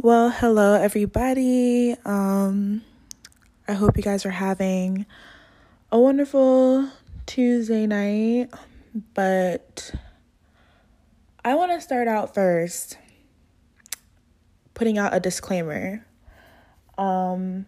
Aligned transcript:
Well, 0.00 0.30
hello 0.30 0.74
everybody. 0.74 1.96
Um 2.04 2.84
I 3.66 3.72
hope 3.72 3.96
you 3.96 4.02
guys 4.04 4.24
are 4.24 4.30
having 4.30 5.06
a 5.90 5.98
wonderful 5.98 6.88
Tuesday 7.26 7.84
night, 7.84 8.48
but 9.14 9.90
I 11.44 11.56
want 11.56 11.72
to 11.72 11.80
start 11.80 12.06
out 12.06 12.32
first 12.32 12.96
putting 14.74 14.98
out 14.98 15.14
a 15.14 15.18
disclaimer. 15.18 16.06
Um 16.96 17.66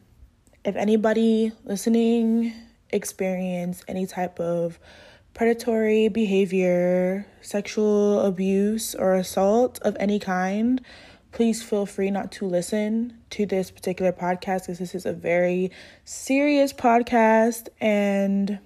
if 0.64 0.76
anybody 0.76 1.50
listening 1.64 2.52
experience 2.90 3.82
any 3.88 4.06
type 4.06 4.38
of 4.38 4.78
predatory 5.34 6.06
behavior, 6.06 7.26
sexual 7.40 8.20
abuse 8.20 8.94
or 8.94 9.16
assault 9.16 9.80
of 9.82 9.96
any 9.98 10.20
kind, 10.20 10.80
please 11.32 11.62
feel 11.62 11.86
free 11.86 12.10
not 12.10 12.32
to 12.32 12.46
listen 12.46 13.18
to 13.30 13.46
this 13.46 13.70
particular 13.70 14.12
podcast 14.12 14.62
because 14.62 14.78
this 14.78 14.94
is 14.94 15.06
a 15.06 15.12
very 15.12 15.70
serious 16.04 16.72
podcast 16.72 17.68
and 17.80 18.58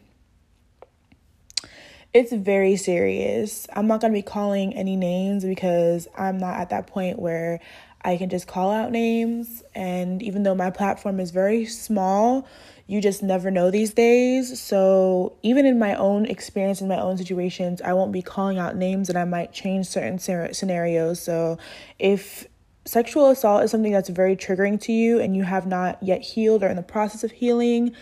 it's 2.14 2.32
very 2.32 2.76
serious. 2.76 3.66
I'm 3.72 3.86
not 3.88 4.00
going 4.00 4.12
to 4.12 4.16
be 4.16 4.22
calling 4.22 4.72
any 4.74 4.96
names 4.96 5.44
because 5.44 6.06
I'm 6.16 6.38
not 6.38 6.60
at 6.60 6.70
that 6.70 6.86
point 6.86 7.18
where 7.18 7.60
I 8.04 8.16
can 8.16 8.28
just 8.28 8.46
call 8.46 8.70
out 8.70 8.92
names. 8.92 9.64
And 9.74 10.22
even 10.22 10.44
though 10.44 10.54
my 10.54 10.70
platform 10.70 11.18
is 11.18 11.32
very 11.32 11.66
small, 11.66 12.46
you 12.86 13.00
just 13.00 13.22
never 13.22 13.50
know 13.50 13.70
these 13.70 13.94
days. 13.94 14.60
So, 14.60 15.32
even 15.42 15.64
in 15.64 15.78
my 15.78 15.94
own 15.94 16.26
experience, 16.26 16.82
in 16.82 16.88
my 16.88 17.00
own 17.00 17.16
situations, 17.16 17.80
I 17.80 17.94
won't 17.94 18.12
be 18.12 18.20
calling 18.20 18.58
out 18.58 18.76
names 18.76 19.08
and 19.08 19.18
I 19.18 19.24
might 19.24 19.52
change 19.52 19.86
certain 19.86 20.18
scenarios. 20.18 21.20
So, 21.20 21.58
if 21.98 22.46
sexual 22.84 23.30
assault 23.30 23.64
is 23.64 23.70
something 23.70 23.92
that's 23.92 24.08
very 24.08 24.36
triggering 24.36 24.80
to 24.82 24.92
you 24.92 25.18
and 25.18 25.36
you 25.36 25.44
have 25.44 25.66
not 25.66 26.02
yet 26.02 26.22
healed 26.22 26.62
or 26.62 26.68
in 26.68 26.76
the 26.76 26.82
process 26.82 27.24
of 27.24 27.32
healing, 27.32 27.94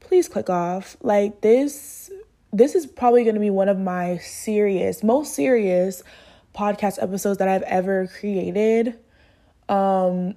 please 0.00 0.28
click 0.28 0.50
off. 0.50 0.96
Like 1.00 1.40
this 1.40 2.10
this 2.52 2.74
is 2.74 2.86
probably 2.86 3.22
going 3.24 3.34
to 3.34 3.40
be 3.40 3.50
one 3.50 3.68
of 3.68 3.78
my 3.78 4.18
serious, 4.18 5.02
most 5.02 5.34
serious 5.34 6.02
podcast 6.54 7.02
episodes 7.02 7.38
that 7.38 7.48
I've 7.48 7.62
ever 7.62 8.08
created. 8.18 8.98
Um 9.68 10.34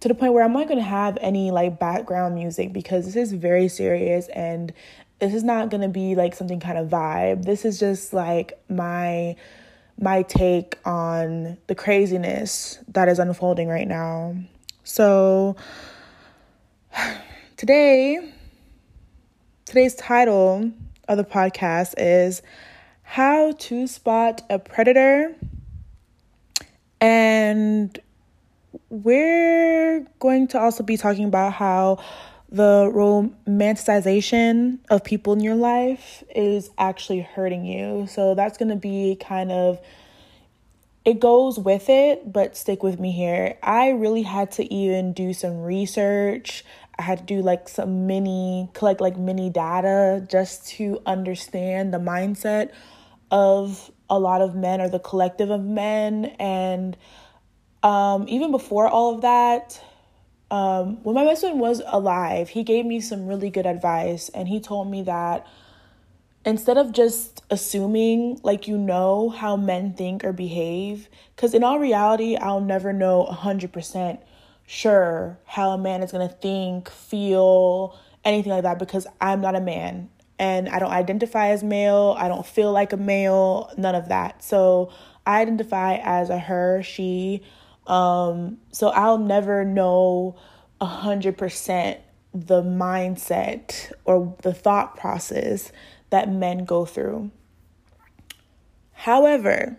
to 0.00 0.08
the 0.08 0.14
point 0.14 0.32
where 0.32 0.42
I'm 0.42 0.54
not 0.54 0.66
going 0.66 0.78
to 0.78 0.84
have 0.84 1.18
any 1.20 1.50
like 1.50 1.78
background 1.78 2.34
music 2.34 2.72
because 2.72 3.04
this 3.04 3.16
is 3.16 3.32
very 3.32 3.68
serious 3.68 4.28
and 4.28 4.72
this 5.18 5.34
is 5.34 5.44
not 5.44 5.68
going 5.68 5.82
to 5.82 5.88
be 5.88 6.14
like 6.14 6.34
something 6.34 6.58
kind 6.58 6.78
of 6.78 6.88
vibe. 6.88 7.44
This 7.44 7.66
is 7.66 7.78
just 7.78 8.14
like 8.14 8.58
my 8.70 9.36
my 10.00 10.22
take 10.22 10.78
on 10.84 11.58
the 11.66 11.74
craziness 11.74 12.78
that 12.88 13.08
is 13.08 13.18
unfolding 13.18 13.68
right 13.68 13.86
now. 13.86 14.34
So 14.82 15.56
today 17.56 18.32
today's 19.66 19.94
title 19.94 20.72
of 21.06 21.16
the 21.16 21.22
podcast 21.22 21.94
is 21.96 22.42
how 23.02 23.52
to 23.52 23.86
spot 23.86 24.42
a 24.50 24.58
predator 24.58 25.36
and 27.00 27.96
we're 28.88 30.04
going 30.18 30.48
to 30.48 30.58
also 30.58 30.82
be 30.82 30.96
talking 30.96 31.24
about 31.24 31.52
how 31.52 32.02
the 32.50 32.90
romanticization 32.92 34.78
of 34.90 35.04
people 35.04 35.32
in 35.32 35.40
your 35.40 35.54
life 35.54 36.24
is 36.34 36.70
actually 36.78 37.20
hurting 37.20 37.64
you. 37.64 38.06
So 38.08 38.34
that's 38.34 38.58
going 38.58 38.70
to 38.70 38.76
be 38.76 39.16
kind 39.20 39.52
of 39.52 39.80
it 41.04 41.18
goes 41.18 41.58
with 41.58 41.88
it, 41.88 42.30
but 42.30 42.56
stick 42.56 42.82
with 42.82 43.00
me 43.00 43.10
here. 43.10 43.56
I 43.62 43.90
really 43.90 44.22
had 44.22 44.50
to 44.52 44.72
even 44.72 45.14
do 45.14 45.32
some 45.32 45.62
research. 45.62 46.62
I 46.98 47.02
had 47.02 47.20
to 47.20 47.24
do 47.24 47.40
like 47.40 47.68
some 47.68 48.06
mini 48.06 48.68
collect 48.74 49.00
like 49.00 49.16
mini 49.16 49.48
data 49.48 50.26
just 50.28 50.68
to 50.70 51.00
understand 51.06 51.94
the 51.94 51.98
mindset 51.98 52.70
of 53.30 53.90
a 54.10 54.18
lot 54.18 54.42
of 54.42 54.54
men 54.54 54.80
or 54.80 54.88
the 54.88 54.98
collective 54.98 55.50
of 55.50 55.64
men 55.64 56.26
and 56.38 56.96
um 57.82 58.26
even 58.28 58.50
before 58.50 58.88
all 58.88 59.14
of 59.14 59.22
that 59.22 59.82
um, 60.50 61.02
when 61.02 61.14
my 61.14 61.24
best 61.24 61.42
friend 61.42 61.60
was 61.60 61.82
alive, 61.86 62.50
he 62.50 62.62
gave 62.62 62.84
me 62.84 63.00
some 63.00 63.26
really 63.26 63.50
good 63.50 63.66
advice, 63.66 64.28
and 64.30 64.48
he 64.48 64.60
told 64.60 64.90
me 64.90 65.02
that 65.02 65.46
instead 66.44 66.78
of 66.78 66.92
just 66.92 67.42
assuming 67.50 68.40
like 68.42 68.66
you 68.66 68.78
know 68.78 69.28
how 69.28 69.56
men 69.56 69.92
think 69.92 70.24
or 70.24 70.32
behave, 70.32 71.08
because 71.36 71.54
in 71.54 71.62
all 71.62 71.78
reality, 71.78 72.36
I'll 72.36 72.60
never 72.60 72.92
know 72.92 73.26
100% 73.30 74.18
sure 74.66 75.38
how 75.44 75.70
a 75.70 75.78
man 75.78 76.02
is 76.02 76.12
gonna 76.12 76.28
think, 76.28 76.90
feel, 76.90 77.98
anything 78.24 78.52
like 78.52 78.62
that, 78.62 78.78
because 78.78 79.06
I'm 79.20 79.40
not 79.40 79.54
a 79.54 79.60
man 79.60 80.10
and 80.40 80.70
I 80.70 80.78
don't 80.78 80.90
identify 80.90 81.48
as 81.48 81.62
male, 81.62 82.16
I 82.18 82.26
don't 82.26 82.46
feel 82.46 82.72
like 82.72 82.94
a 82.94 82.96
male, 82.96 83.70
none 83.76 83.94
of 83.94 84.08
that. 84.08 84.42
So 84.42 84.90
I 85.26 85.42
identify 85.42 85.96
as 85.96 86.30
a 86.30 86.38
her, 86.38 86.82
she, 86.82 87.42
um, 87.86 88.58
so 88.72 88.88
I'll 88.88 89.18
never 89.18 89.64
know 89.64 90.36
a 90.80 90.86
hundred 90.86 91.36
percent 91.36 92.00
the 92.32 92.62
mindset 92.62 93.92
or 94.04 94.36
the 94.42 94.54
thought 94.54 94.96
process 94.96 95.72
that 96.10 96.30
men 96.30 96.64
go 96.64 96.84
through. 96.84 97.30
However, 98.92 99.78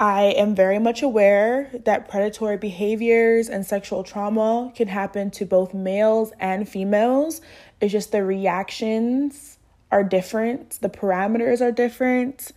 I 0.00 0.24
am 0.36 0.54
very 0.54 0.78
much 0.78 1.02
aware 1.02 1.70
that 1.84 2.08
predatory 2.08 2.56
behaviors 2.56 3.48
and 3.48 3.66
sexual 3.66 4.04
trauma 4.04 4.72
can 4.76 4.88
happen 4.88 5.30
to 5.32 5.44
both 5.44 5.74
males 5.74 6.32
and 6.38 6.68
females. 6.68 7.40
It's 7.80 7.92
just 7.92 8.12
the 8.12 8.24
reactions 8.24 9.58
are 9.90 10.04
different, 10.04 10.78
the 10.82 10.90
parameters 10.90 11.60
are 11.60 11.72
different 11.72 12.52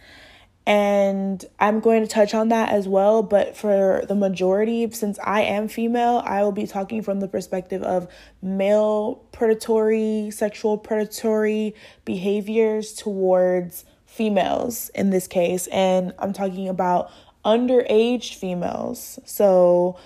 and 0.66 1.44
I'm 1.60 1.80
going 1.80 2.02
to 2.02 2.08
touch 2.08 2.34
on 2.34 2.50
that 2.50 2.70
as 2.70 2.88
well. 2.88 3.24
But 3.24 3.58
for 3.58 4.04
the 4.08 4.16
majority, 4.16 4.90
since 4.92 5.18
I 5.24 5.42
am 5.42 5.68
female, 5.68 6.22
I 6.26 6.44
will 6.44 6.52
be 6.52 6.68
talking 6.68 7.02
from 7.02 7.20
the 7.20 7.28
perspective 7.28 7.82
of 7.82 8.08
male 8.42 9.16
predatory, 9.32 10.30
sexual 10.32 10.78
predatory 10.78 11.76
behaviors 12.06 12.94
towards 12.94 13.86
females 14.06 14.90
in 14.94 15.10
this 15.10 15.28
case. 15.28 15.68
And 15.68 16.14
I'm 16.20 16.34
talking 16.34 16.70
about 16.70 17.12
underage 17.44 18.36
females. 18.36 19.20
So 19.26 19.98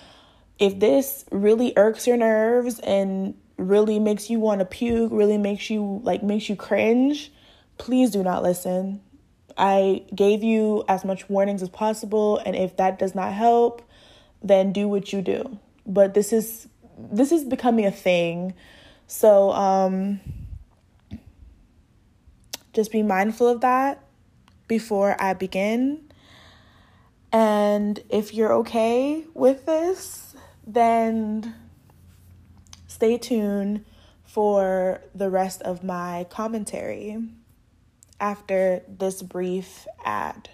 if 0.58 0.78
this 0.80 1.26
really 1.30 1.74
irks 1.76 2.06
your 2.06 2.16
nerves 2.16 2.78
and 2.80 3.34
really 3.58 3.98
makes 3.98 4.30
you 4.30 4.40
want 4.40 4.60
to 4.60 4.64
puke, 4.64 5.12
really 5.12 5.36
makes 5.36 5.68
you 5.68 6.00
like 6.02 6.22
makes 6.22 6.48
you 6.48 6.56
cringe, 6.56 7.30
please 7.76 8.10
do 8.10 8.22
not 8.22 8.42
listen 8.42 9.02
I 9.56 10.02
gave 10.14 10.42
you 10.42 10.84
as 10.88 11.04
much 11.04 11.28
warnings 11.28 11.62
as 11.62 11.68
possible 11.68 12.38
and 12.44 12.54
if 12.54 12.76
that 12.76 12.98
does 12.98 13.14
not 13.14 13.32
help, 13.32 13.82
then 14.42 14.72
do 14.72 14.88
what 14.88 15.12
you 15.12 15.22
do. 15.22 15.58
But 15.86 16.14
this 16.14 16.32
is 16.32 16.68
this 16.98 17.32
is 17.32 17.44
becoming 17.44 17.86
a 17.86 17.90
thing. 17.90 18.54
So 19.06 19.52
um 19.52 20.20
just 22.72 22.92
be 22.92 23.02
mindful 23.02 23.48
of 23.48 23.62
that 23.62 24.02
before 24.68 25.16
I 25.20 25.32
begin. 25.32 26.02
And 27.32 28.00
if 28.10 28.34
you're 28.34 28.52
okay 28.54 29.24
with 29.32 29.66
this, 29.66 30.34
then 30.66 31.54
stay 32.86 33.16
tuned 33.16 33.84
for 34.24 35.00
the 35.14 35.30
rest 35.30 35.62
of 35.62 35.82
my 35.82 36.26
commentary 36.28 37.18
after 38.20 38.82
this 38.88 39.22
brief 39.22 39.86
ad. 40.04 40.48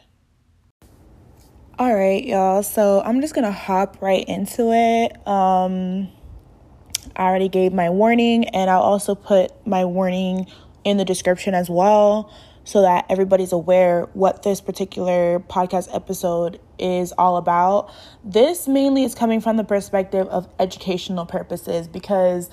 All 1.79 1.95
right, 1.95 2.25
y'all. 2.25 2.63
So 2.63 3.01
I'm 3.01 3.21
just 3.21 3.35
gonna 3.35 3.51
hop 3.51 4.01
right 4.01 4.25
into 4.29 4.73
it. 4.73 5.27
Um, 5.27 6.09
I 7.17 7.25
already 7.25 7.49
gave 7.49 7.73
my 7.73 7.91
warning, 7.91 8.45
and 8.49 8.71
I'll 8.71 8.83
also 8.83 9.15
put 9.15 9.67
my 9.67 9.85
warning 9.85 10.47
in 10.85 10.97
the 10.97 11.05
description 11.05 11.55
as 11.55 11.71
well 11.71 12.33
so 12.65 12.83
that 12.83 13.07
everybody's 13.09 13.53
aware 13.53 14.09
what 14.13 14.43
this 14.43 14.61
particular 14.61 15.41
podcast 15.41 15.89
episode 15.95 16.61
is 16.79 17.13
all 17.19 17.37
about. 17.37 17.91
This 18.25 18.69
mainly 18.69 19.05
is 19.05 19.15
coming 19.15 19.41
from 19.41 19.57
the 19.57 19.65
perspective 19.65 20.29
of 20.29 20.49
educational 20.59 21.27
purposes 21.27 21.89
because 21.89 22.51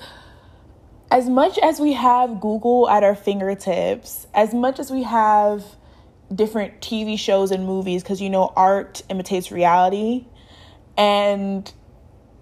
as 1.11 1.27
much 1.27 1.57
as 1.59 1.79
we 1.79 1.93
have 1.93 2.39
Google 2.39 2.89
at 2.89 3.03
our 3.03 3.15
fingertips, 3.15 4.27
as 4.33 4.53
much 4.53 4.79
as 4.79 4.91
we 4.91 5.03
have 5.03 5.63
different 6.33 6.81
TV 6.81 7.17
shows 7.17 7.51
and 7.51 7.65
movies, 7.65 8.03
because 8.03 8.21
you 8.21 8.29
know, 8.29 8.53
art 8.55 9.01
imitates 9.09 9.51
reality, 9.51 10.25
and 10.97 11.71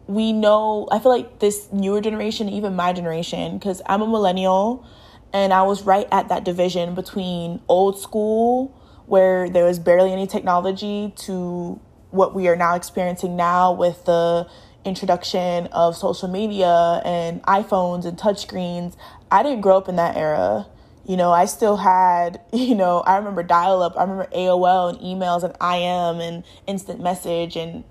we 0.08 0.34
know, 0.34 0.88
I 0.92 1.00
feel 1.00 1.12
like 1.12 1.40
this 1.40 1.72
newer 1.72 2.02
generation, 2.02 2.50
even 2.50 2.76
my 2.76 2.94
generation, 2.94 3.58
because 3.58 3.82
I'm 3.86 4.02
a 4.02 4.08
millennial 4.08 4.86
and 5.34 5.54
I 5.54 5.64
was 5.64 5.84
right 5.84 6.08
at 6.12 6.30
that 6.30 6.46
division 6.46 6.96
between 6.96 7.62
old 7.68 8.00
school, 8.00 8.74
where 9.06 9.50
there 9.50 9.66
was 9.66 9.80
barely 9.80 10.12
any 10.12 10.28
technology, 10.28 11.14
to 11.18 11.80
what 12.12 12.34
we 12.34 12.48
are 12.48 12.56
now 12.56 12.76
experiencing 12.76 13.36
now 13.36 13.74
with 13.74 14.06
the 14.06 14.48
introduction 14.88 15.68
of 15.68 15.96
social 15.96 16.28
media 16.28 17.02
and 17.06 17.44
iPhones 17.44 18.06
and 18.06 18.18
touchscreens. 18.18 18.96
I 19.30 19.44
didn't 19.44 19.62
grow 19.62 19.78
up 19.78 19.90
in 19.90 19.98
that 19.98 20.16
era. 20.16 20.66
You 21.06 21.18
know, 21.18 21.32
I 21.32 21.46
still 21.46 21.78
had, 21.78 22.42
you 22.54 22.76
know, 22.76 23.02
I 23.02 23.18
remember 23.18 23.44
dial 23.44 23.82
up, 23.82 23.98
I 23.98 24.02
remember 24.02 24.28
AOL 24.34 24.90
and 24.90 25.00
emails 25.00 25.44
and 25.44 25.54
IM 25.62 26.22
and 26.22 26.44
instant 26.66 27.02
message. 27.02 27.56
And 27.56 27.84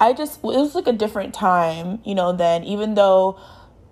I 0.00 0.12
just, 0.12 0.38
it 0.38 0.42
was 0.44 0.74
like 0.74 0.86
a 0.86 0.92
different 0.92 1.32
time, 1.32 2.00
you 2.04 2.14
know, 2.14 2.32
then 2.32 2.64
even 2.64 2.94
though 2.94 3.38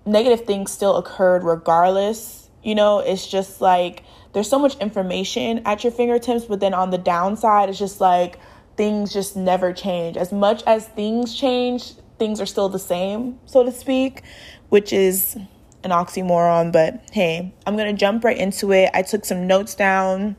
negative 0.05 0.45
things 0.45 0.71
still 0.71 0.97
occurred 0.97 1.43
regardless, 1.43 2.49
you 2.61 2.75
know, 2.75 2.99
it's 2.99 3.25
just 3.27 3.61
like 3.61 4.03
there's 4.33 4.49
so 4.49 4.59
much 4.59 4.75
information 4.77 5.61
at 5.65 5.83
your 5.83 5.91
fingertips, 5.91 6.45
but 6.45 6.59
then 6.59 6.73
on 6.73 6.89
the 6.91 6.97
downside, 6.97 7.69
it's 7.69 7.79
just 7.79 8.01
like 8.01 8.39
things 8.75 9.13
just 9.13 9.35
never 9.35 9.73
change. 9.73 10.17
As 10.17 10.31
much 10.31 10.63
as 10.65 10.87
things 10.87 11.35
change, 11.35 11.93
things 12.19 12.39
are 12.39 12.45
still 12.45 12.69
the 12.69 12.79
same, 12.79 13.39
so 13.45 13.63
to 13.63 13.71
speak, 13.71 14.23
which 14.69 14.93
is 14.93 15.35
an 15.83 15.91
oxymoron. 15.91 16.71
But 16.71 17.01
hey, 17.11 17.53
I'm 17.65 17.75
going 17.75 17.93
to 17.93 17.99
jump 17.99 18.23
right 18.23 18.37
into 18.37 18.71
it. 18.71 18.89
I 18.93 19.01
took 19.01 19.25
some 19.25 19.47
notes 19.47 19.75
down, 19.75 20.35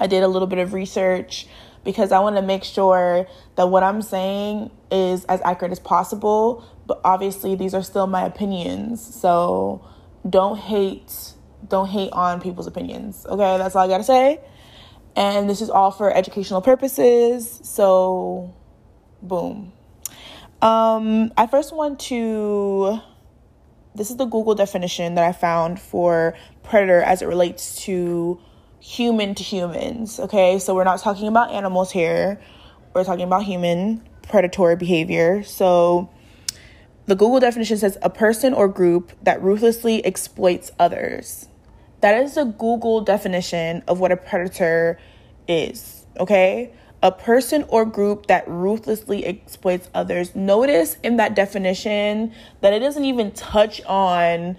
I 0.00 0.06
did 0.06 0.22
a 0.22 0.28
little 0.28 0.48
bit 0.48 0.58
of 0.58 0.72
research 0.72 1.46
because 1.84 2.10
I 2.10 2.18
want 2.20 2.36
to 2.36 2.42
make 2.42 2.64
sure 2.64 3.26
that 3.56 3.68
what 3.68 3.82
I'm 3.82 4.00
saying 4.02 4.70
is 4.90 5.24
as 5.26 5.40
accurate 5.44 5.72
as 5.72 5.78
possible. 5.78 6.64
But 6.86 7.00
obviously, 7.04 7.54
these 7.54 7.74
are 7.74 7.82
still 7.82 8.06
my 8.06 8.24
opinions. 8.24 9.02
So 9.14 9.86
don't 10.28 10.58
hate 10.58 11.34
don't 11.68 11.88
hate 11.88 12.10
on 12.12 12.40
people's 12.40 12.66
opinions. 12.66 13.26
Okay, 13.26 13.58
that's 13.58 13.76
all 13.76 13.84
I 13.84 13.88
gotta 13.88 14.02
say. 14.02 14.40
And 15.14 15.48
this 15.48 15.60
is 15.60 15.68
all 15.68 15.90
for 15.90 16.12
educational 16.12 16.62
purposes. 16.62 17.60
So, 17.62 18.54
boom. 19.20 19.72
Um, 20.62 21.32
I 21.36 21.46
first 21.46 21.74
want 21.74 21.98
to. 22.00 23.00
This 23.94 24.10
is 24.10 24.16
the 24.16 24.26
Google 24.26 24.54
definition 24.54 25.14
that 25.14 25.24
I 25.24 25.32
found 25.32 25.80
for 25.80 26.36
predator 26.62 27.00
as 27.00 27.22
it 27.22 27.26
relates 27.26 27.82
to 27.84 28.38
human 28.78 29.34
to 29.34 29.42
humans. 29.42 30.20
Okay, 30.20 30.58
so 30.58 30.74
we're 30.74 30.84
not 30.84 31.00
talking 31.00 31.28
about 31.28 31.50
animals 31.50 31.90
here, 31.90 32.40
we're 32.94 33.04
talking 33.04 33.24
about 33.24 33.44
human 33.44 34.06
predatory 34.22 34.76
behavior. 34.76 35.42
So, 35.42 36.10
the 37.06 37.16
Google 37.16 37.40
definition 37.40 37.78
says 37.78 37.98
a 38.02 38.10
person 38.10 38.54
or 38.54 38.68
group 38.68 39.12
that 39.22 39.42
ruthlessly 39.42 40.04
exploits 40.04 40.70
others. 40.78 41.48
That 42.00 42.22
is 42.22 42.36
a 42.36 42.44
Google 42.44 43.00
definition 43.00 43.82
of 43.88 43.98
what 43.98 44.12
a 44.12 44.16
predator 44.16 44.98
is, 45.48 46.06
okay? 46.18 46.72
A 47.02 47.10
person 47.10 47.64
or 47.68 47.84
group 47.84 48.26
that 48.26 48.46
ruthlessly 48.46 49.24
exploits 49.24 49.88
others. 49.94 50.34
Notice 50.34 50.96
in 51.02 51.16
that 51.16 51.34
definition 51.34 52.32
that 52.60 52.72
it 52.72 52.80
doesn't 52.80 53.04
even 53.04 53.32
touch 53.32 53.80
on, 53.86 54.58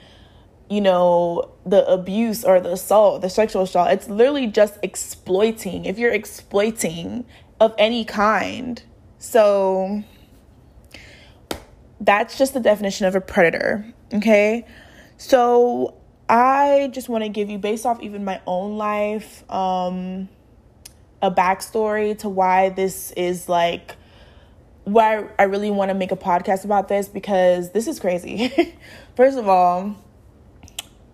you 0.70 0.82
know, 0.82 1.52
the 1.66 1.88
abuse 1.88 2.44
or 2.44 2.60
the 2.60 2.72
assault, 2.72 3.22
the 3.22 3.30
sexual 3.30 3.62
assault. 3.64 3.92
It's 3.92 4.10
literally 4.10 4.48
just 4.48 4.80
exploiting. 4.82 5.86
If 5.86 6.00
you're 6.00 6.14
exploiting 6.14 7.26
of 7.60 7.76
any 7.78 8.04
kind. 8.04 8.82
So 9.20 10.04
that's 12.00 12.40
just 12.40 12.56
the 12.56 12.60
definition 12.60 13.06
of 13.06 13.14
a 13.14 13.22
predator, 13.22 13.86
okay? 14.12 14.66
So 15.18 15.96
I 16.28 16.90
just 16.92 17.08
want 17.08 17.24
to 17.24 17.30
give 17.30 17.52
you, 17.52 17.60
based 17.60 17.86
off 17.86 18.02
even 18.02 18.26
my 18.26 18.42
own 18.48 18.78
life, 18.78 19.50
um, 19.52 20.28
a 21.22 21.32
backstory 21.32 22.18
to 22.20 22.30
why 22.30 22.70
this 22.70 23.12
is 23.12 23.48
like 23.48 23.96
why 24.84 25.28
I 25.38 25.44
really 25.44 25.70
want 25.70 25.90
to 25.90 25.96
make 25.96 26.12
a 26.12 26.16
podcast 26.18 26.66
about 26.66 26.88
this 26.88 27.08
because 27.08 27.72
this 27.72 27.88
is 27.88 28.00
crazy. 28.00 28.76
first 29.16 29.38
of 29.38 29.48
all, 29.48 29.96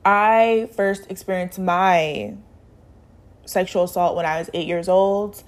I 0.06 0.70
first 0.76 1.12
experienced 1.12 1.60
my 1.60 2.36
sexual 3.46 3.84
assault 3.84 4.16
when 4.16 4.26
I 4.26 4.40
was 4.40 4.50
eight 4.54 4.68
years 4.68 4.88
old. 4.88 5.44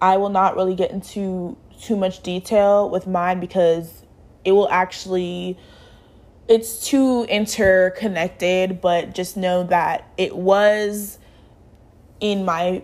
I 0.00 0.16
will 0.16 0.30
not 0.30 0.56
really 0.56 0.74
get 0.74 0.90
into 0.90 1.56
too 1.80 1.96
much 1.96 2.22
detail 2.22 2.90
with 2.90 3.06
mine 3.06 3.38
because 3.38 4.04
it 4.44 4.52
will 4.52 4.68
actually 4.68 5.56
it's 6.48 6.86
too 6.86 7.24
interconnected, 7.24 8.80
but 8.80 9.14
just 9.14 9.36
know 9.36 9.62
that 9.64 10.10
it 10.18 10.36
was 10.36 11.18
in 12.20 12.44
my 12.44 12.82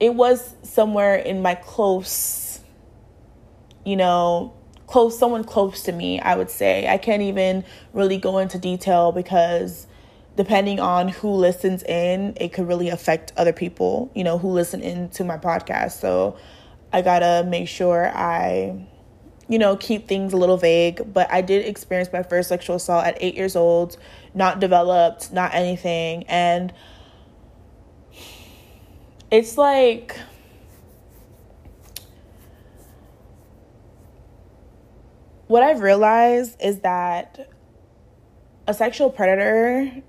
it 0.00 0.14
was 0.14 0.54
somewhere 0.62 1.14
in 1.16 1.42
my 1.42 1.54
close 1.54 2.60
you 3.84 3.96
know 3.96 4.52
close 4.86 5.18
someone 5.18 5.44
close 5.44 5.82
to 5.82 5.92
me 5.92 6.20
i 6.20 6.34
would 6.34 6.50
say 6.50 6.86
i 6.88 6.98
can't 6.98 7.22
even 7.22 7.64
really 7.92 8.18
go 8.18 8.38
into 8.38 8.58
detail 8.58 9.12
because 9.12 9.86
depending 10.36 10.80
on 10.80 11.08
who 11.08 11.30
listens 11.30 11.82
in 11.84 12.36
it 12.40 12.52
could 12.52 12.66
really 12.66 12.88
affect 12.88 13.32
other 13.36 13.52
people 13.52 14.10
you 14.14 14.24
know 14.24 14.38
who 14.38 14.48
listen 14.48 14.80
into 14.80 15.24
my 15.24 15.38
podcast 15.38 15.92
so 16.00 16.36
i 16.92 17.00
gotta 17.00 17.46
make 17.48 17.68
sure 17.68 18.10
i 18.14 18.86
you 19.48 19.58
know, 19.58 19.76
keep 19.76 20.08
things 20.08 20.32
a 20.32 20.36
little 20.36 20.56
vague, 20.56 21.12
but 21.12 21.30
I 21.30 21.42
did 21.42 21.66
experience 21.66 22.10
my 22.12 22.22
first 22.22 22.48
sexual 22.48 22.76
assault 22.76 23.04
at 23.04 23.16
eight 23.20 23.34
years 23.34 23.56
old, 23.56 23.96
not 24.34 24.60
developed, 24.60 25.32
not 25.32 25.54
anything. 25.54 26.24
And 26.28 26.72
it's 29.34 29.58
like, 29.58 30.16
what 35.48 35.64
I've 35.64 35.80
realized 35.80 36.56
is 36.62 36.80
that 36.80 37.50
a 38.68 38.74
sexual 38.74 39.10
predator 39.10 40.02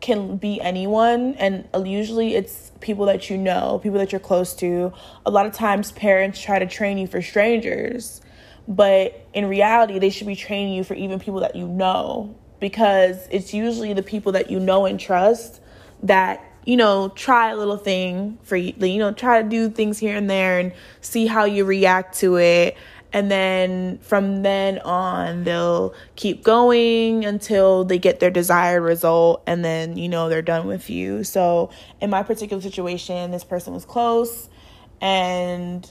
can 0.00 0.38
be 0.38 0.60
anyone, 0.62 1.34
and 1.34 1.68
usually 1.84 2.34
it's 2.34 2.72
people 2.80 3.04
that 3.06 3.28
you 3.28 3.36
know, 3.36 3.80
people 3.82 3.98
that 3.98 4.12
you're 4.12 4.18
close 4.18 4.54
to. 4.54 4.94
A 5.26 5.30
lot 5.30 5.44
of 5.44 5.52
times, 5.52 5.92
parents 5.92 6.40
try 6.40 6.58
to 6.58 6.66
train 6.66 6.96
you 6.96 7.06
for 7.06 7.20
strangers 7.20 8.22
but 8.66 9.26
in 9.34 9.46
reality, 9.46 9.98
they 9.98 10.10
should 10.10 10.26
be 10.26 10.36
training 10.36 10.72
you 10.72 10.84
for 10.84 10.94
even 10.94 11.18
people 11.20 11.40
that 11.40 11.54
you 11.54 11.68
know 11.68 12.34
because 12.60 13.28
it's 13.30 13.52
usually 13.52 13.92
the 13.92 14.02
people 14.02 14.32
that 14.32 14.50
you 14.50 14.58
know 14.58 14.86
and 14.86 14.98
trust 14.98 15.60
that 16.02 16.42
you 16.64 16.76
know 16.76 17.10
try 17.10 17.50
a 17.50 17.56
little 17.56 17.76
thing 17.76 18.38
for 18.42 18.56
you 18.56 18.74
you 18.78 18.98
know 18.98 19.12
try 19.12 19.42
to 19.42 19.48
do 19.48 19.68
things 19.68 19.98
here 19.98 20.16
and 20.16 20.28
there 20.28 20.58
and 20.58 20.72
see 21.00 21.26
how 21.26 21.44
you 21.44 21.64
react 21.64 22.16
to 22.18 22.36
it. 22.36 22.76
And 23.12 23.30
then 23.30 23.98
from 23.98 24.42
then 24.42 24.80
on 24.80 25.44
they'll 25.44 25.94
keep 26.16 26.42
going 26.42 27.24
until 27.24 27.84
they 27.84 27.98
get 27.98 28.18
their 28.18 28.30
desired 28.30 28.80
result 28.80 29.42
and 29.46 29.64
then 29.64 29.96
you 29.96 30.08
know 30.08 30.28
they're 30.28 30.42
done 30.42 30.66
with 30.66 30.90
you. 30.90 31.22
So 31.22 31.70
in 32.00 32.10
my 32.10 32.22
particular 32.22 32.62
situation 32.62 33.30
this 33.30 33.44
person 33.44 33.72
was 33.72 33.84
close 33.84 34.48
and 35.00 35.88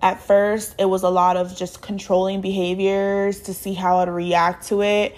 at 0.00 0.20
first 0.20 0.74
it 0.78 0.86
was 0.86 1.02
a 1.02 1.10
lot 1.10 1.36
of 1.36 1.54
just 1.56 1.82
controlling 1.82 2.40
behaviors 2.40 3.40
to 3.42 3.54
see 3.54 3.74
how 3.74 3.98
I'd 3.98 4.08
react 4.08 4.68
to 4.68 4.82
it. 4.82 5.14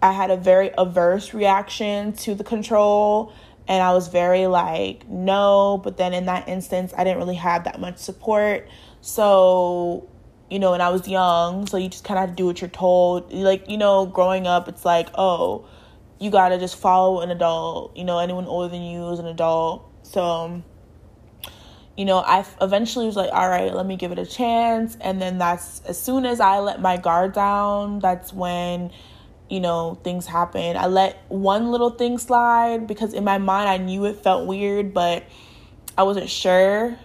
I 0.00 0.12
had 0.12 0.30
a 0.30 0.36
very 0.36 0.70
averse 0.78 1.34
reaction 1.34 2.12
to 2.12 2.36
the 2.36 2.44
control 2.44 3.32
and 3.68 3.82
I 3.82 3.92
was 3.92 4.08
very 4.08 4.46
like 4.46 5.08
no, 5.08 5.80
but 5.82 5.96
then 5.96 6.12
in 6.14 6.26
that 6.26 6.48
instance 6.48 6.92
I 6.96 7.04
didn't 7.04 7.18
really 7.18 7.36
have 7.36 7.64
that 7.64 7.80
much 7.80 7.98
support. 7.98 8.68
So, 9.00 10.08
you 10.50 10.58
know, 10.58 10.74
and 10.74 10.82
I 10.82 10.90
was 10.90 11.08
young, 11.08 11.66
so 11.66 11.76
you 11.76 11.88
just 11.88 12.04
kind 12.04 12.28
of 12.28 12.36
do 12.36 12.46
what 12.46 12.60
you're 12.60 12.70
told. 12.70 13.32
Like, 13.32 13.68
you 13.68 13.78
know, 13.78 14.06
growing 14.06 14.46
up 14.46 14.68
it's 14.68 14.84
like, 14.84 15.08
"Oh, 15.14 15.66
you 16.20 16.30
got 16.30 16.50
to 16.50 16.58
just 16.58 16.76
follow 16.76 17.20
an 17.20 17.30
adult. 17.30 17.96
You 17.96 18.04
know, 18.04 18.18
anyone 18.18 18.46
older 18.46 18.68
than 18.68 18.82
you 18.82 19.08
is 19.10 19.18
an 19.18 19.26
adult." 19.26 19.88
So, 20.02 20.62
you 21.96 22.04
know, 22.04 22.18
I 22.18 22.44
eventually 22.60 23.06
was 23.06 23.16
like, 23.16 23.30
all 23.32 23.48
right, 23.48 23.72
let 23.72 23.86
me 23.86 23.96
give 23.96 24.12
it 24.12 24.18
a 24.18 24.26
chance. 24.26 24.96
And 25.00 25.20
then 25.20 25.38
that's 25.38 25.80
as 25.82 26.00
soon 26.00 26.24
as 26.24 26.40
I 26.40 26.58
let 26.58 26.80
my 26.80 26.96
guard 26.96 27.32
down, 27.32 27.98
that's 27.98 28.32
when, 28.32 28.90
you 29.52 29.60
know, 29.60 29.98
things 30.02 30.24
happen. 30.24 30.78
I 30.78 30.86
let 30.86 31.22
one 31.28 31.70
little 31.70 31.90
thing 31.90 32.16
slide 32.16 32.86
because 32.86 33.12
in 33.12 33.22
my 33.22 33.36
mind 33.36 33.68
I 33.68 33.76
knew 33.76 34.06
it 34.06 34.16
felt 34.16 34.46
weird, 34.46 34.94
but 34.94 35.24
I 35.98 36.04
wasn't 36.04 36.30
sure 36.30 36.96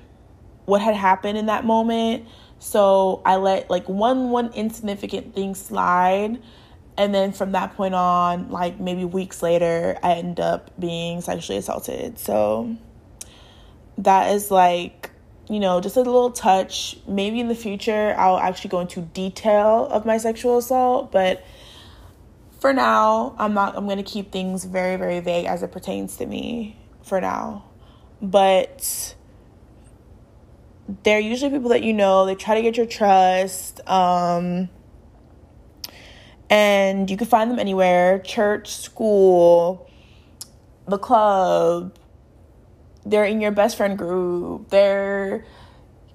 what 0.63 0.80
had 0.80 0.96
happened 0.96 1.38
in 1.38 1.48
that 1.48 1.66
moment. 1.66 2.25
So 2.60 3.22
I 3.25 3.36
let 3.36 3.70
like 3.70 3.89
one 3.89 4.30
one 4.30 4.54
insignificant 4.54 5.36
thing 5.36 5.56
slide. 5.56 6.42
And 6.98 7.13
then 7.13 7.34
from 7.34 7.51
that 7.51 7.75
point 7.75 7.94
on, 7.94 8.50
like 8.50 8.80
maybe 8.80 9.04
weeks 9.04 9.44
later, 9.44 9.98
I 10.01 10.13
end 10.13 10.39
up 10.39 10.72
being 10.80 11.20
sexually 11.20 11.58
assaulted. 11.58 12.18
So 12.18 12.77
that 13.98 14.34
is 14.34 14.50
like 14.51 15.12
you 15.50 15.60
know 15.60 15.82
just 15.82 15.98
a 15.98 16.01
little 16.01 16.32
touch 16.32 16.98
maybe 17.08 17.39
in 17.39 17.48
the 17.48 17.56
future 17.56 18.13
i'll 18.18 18.38
actually 18.38 18.70
go 18.70 18.82
into 18.82 19.00
detail 19.01 19.88
of 19.89 20.06
my 20.06 20.18
sexual 20.18 20.58
assault 20.58 21.10
but 21.10 21.42
for 22.60 22.74
now 22.74 23.36
i'm 23.38 23.54
not 23.54 23.76
i'm 23.78 23.86
going 23.86 23.98
to 23.98 24.04
keep 24.04 24.32
things 24.32 24.66
very 24.66 24.96
very 24.96 25.20
vague 25.20 25.46
as 25.46 25.64
it 25.64 25.72
pertains 25.72 26.18
to 26.18 26.26
me 26.26 26.78
for 27.04 27.22
now 27.22 27.64
but 28.22 29.16
they're 31.04 31.20
usually 31.20 31.52
people 31.52 31.70
that 31.70 31.84
you 31.84 31.94
know. 31.94 32.26
They 32.26 32.36
try 32.36 32.56
to 32.56 32.62
get 32.62 32.78
your 32.78 32.86
trust. 32.86 33.88
Um, 33.90 34.70
and 36.50 37.10
you 37.10 37.18
can 37.18 37.28
find 37.28 37.52
them 37.52 37.60
anywhere 37.60 38.20
church, 38.20 38.76
school, 38.76 39.90
the 40.88 40.98
club. 40.98 41.98
They're 43.06 43.26
in 43.26 43.42
your 43.42 43.52
best 43.52 43.78
friend 43.78 43.98
group. 43.98 44.70
They're 44.70 45.46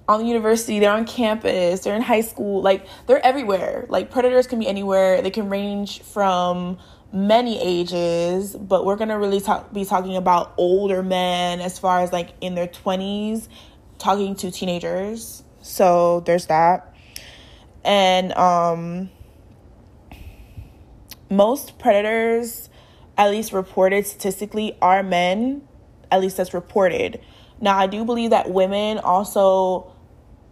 on 0.07 0.19
the 0.19 0.25
university, 0.25 0.79
they're 0.79 0.91
on 0.91 1.05
campus, 1.05 1.81
they're 1.81 1.95
in 1.95 2.01
high 2.01 2.21
school. 2.21 2.61
Like, 2.61 2.85
they're 3.07 3.25
everywhere. 3.25 3.85
Like, 3.89 4.11
predators 4.11 4.47
can 4.47 4.59
be 4.59 4.67
anywhere. 4.67 5.21
They 5.21 5.29
can 5.29 5.49
range 5.49 6.01
from 6.01 6.77
many 7.13 7.61
ages, 7.61 8.55
but 8.55 8.85
we're 8.85 8.95
gonna 8.95 9.17
really 9.17 9.39
talk, 9.39 9.71
be 9.71 9.85
talking 9.85 10.17
about 10.17 10.53
older 10.57 11.03
men 11.03 11.61
as 11.61 11.77
far 11.77 11.99
as 11.99 12.11
like 12.11 12.29
in 12.41 12.55
their 12.55 12.67
20s, 12.67 13.47
talking 13.99 14.35
to 14.35 14.51
teenagers. 14.51 15.43
So, 15.61 16.21
there's 16.21 16.47
that. 16.47 16.93
And, 17.85 18.33
um, 18.33 19.09
most 21.29 21.79
predators, 21.79 22.69
at 23.17 23.29
least 23.31 23.53
reported 23.53 24.05
statistically, 24.05 24.77
are 24.81 25.03
men. 25.03 25.67
At 26.11 26.21
least 26.21 26.37
that's 26.37 26.53
reported. 26.53 27.21
Now, 27.59 27.77
I 27.77 27.87
do 27.87 28.03
believe 28.03 28.31
that 28.31 28.51
women 28.51 28.97
also 28.99 29.92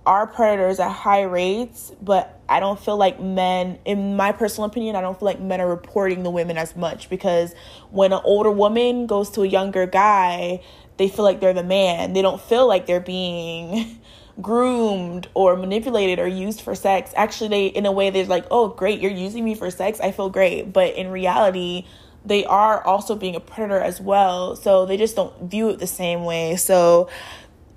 are 0.05 0.25
predators 0.25 0.79
at 0.79 0.89
high 0.89 1.22
rates, 1.22 1.91
but 2.01 2.41
I 2.50 2.60
don't 2.60 2.79
feel 2.79 2.98
like 2.98 3.20
men, 3.20 3.77
in 3.86 4.15
my 4.15 4.31
personal 4.31 4.70
opinion, 4.70 4.96
I 4.96 5.01
don't 5.01 5.17
feel 5.17 5.27
like 5.27 5.39
men 5.39 5.62
are 5.62 5.70
reporting 5.70 6.24
the 6.24 6.31
women 6.31 6.58
as 6.58 6.75
much 6.75 7.10
because 7.10 7.53
when 7.91 8.12
an 8.12 8.22
older 8.24 8.51
woman 8.51 9.05
goes 9.05 9.29
to 9.31 9.43
a 9.43 9.48
younger 9.48 9.86
guy, 9.86 10.62
they 10.98 11.08
feel 11.08 11.24
like 11.24 11.39
they're 11.39 11.53
the 11.53 11.63
man. 11.63 12.13
They 12.13 12.22
don't 12.22 12.41
feel 12.41 12.67
like 12.67 12.88
they're 12.88 13.00
being 13.00 14.01
groomed 14.41 15.27
or 15.34 15.55
manipulated 15.55 16.20
or 16.20 16.27
used 16.27 16.62
for 16.62 16.74
sex. 16.74 17.13
Actually, 17.15 17.50
they 17.50 17.65
in 17.67 17.86
a 17.86 17.91
way 17.91 18.10
they're 18.10 18.25
like, 18.25 18.46
"Oh, 18.50 18.70
great, 18.70 19.01
you're 19.01 19.12
using 19.12 19.46
me 19.46 19.55
for 19.55 19.70
sex. 19.72 20.00
I 20.00 20.12
feel 20.12 20.29
great." 20.29 20.74
But 20.74 20.96
in 20.96 21.10
reality, 21.10 21.86
they 22.25 22.46
are 22.46 22.84
also 22.84 23.15
being 23.15 23.36
a 23.36 23.39
predator 23.39 23.79
as 23.79 24.00
well. 24.00 24.55
So 24.55 24.86
they 24.86 24.98
just 24.98 25.15
don't 25.15 25.50
view 25.50 25.70
it 25.70 25.79
the 25.79 25.88
same 25.88 26.24
way. 26.24 26.55
So 26.55 27.10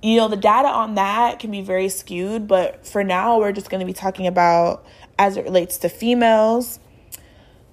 you 0.04 0.18
know, 0.18 0.28
the 0.28 0.36
data 0.36 0.68
on 0.68 0.96
that 0.96 1.38
can 1.38 1.50
be 1.50 1.62
very 1.62 1.88
skewed, 1.88 2.46
but 2.46 2.86
for 2.86 3.02
now 3.02 3.38
we're 3.38 3.52
just 3.52 3.70
going 3.70 3.80
to 3.80 3.86
be 3.86 3.94
talking 3.94 4.26
about 4.26 4.84
as 5.18 5.38
it 5.38 5.44
relates 5.44 5.78
to 5.78 5.88
females. 5.88 6.78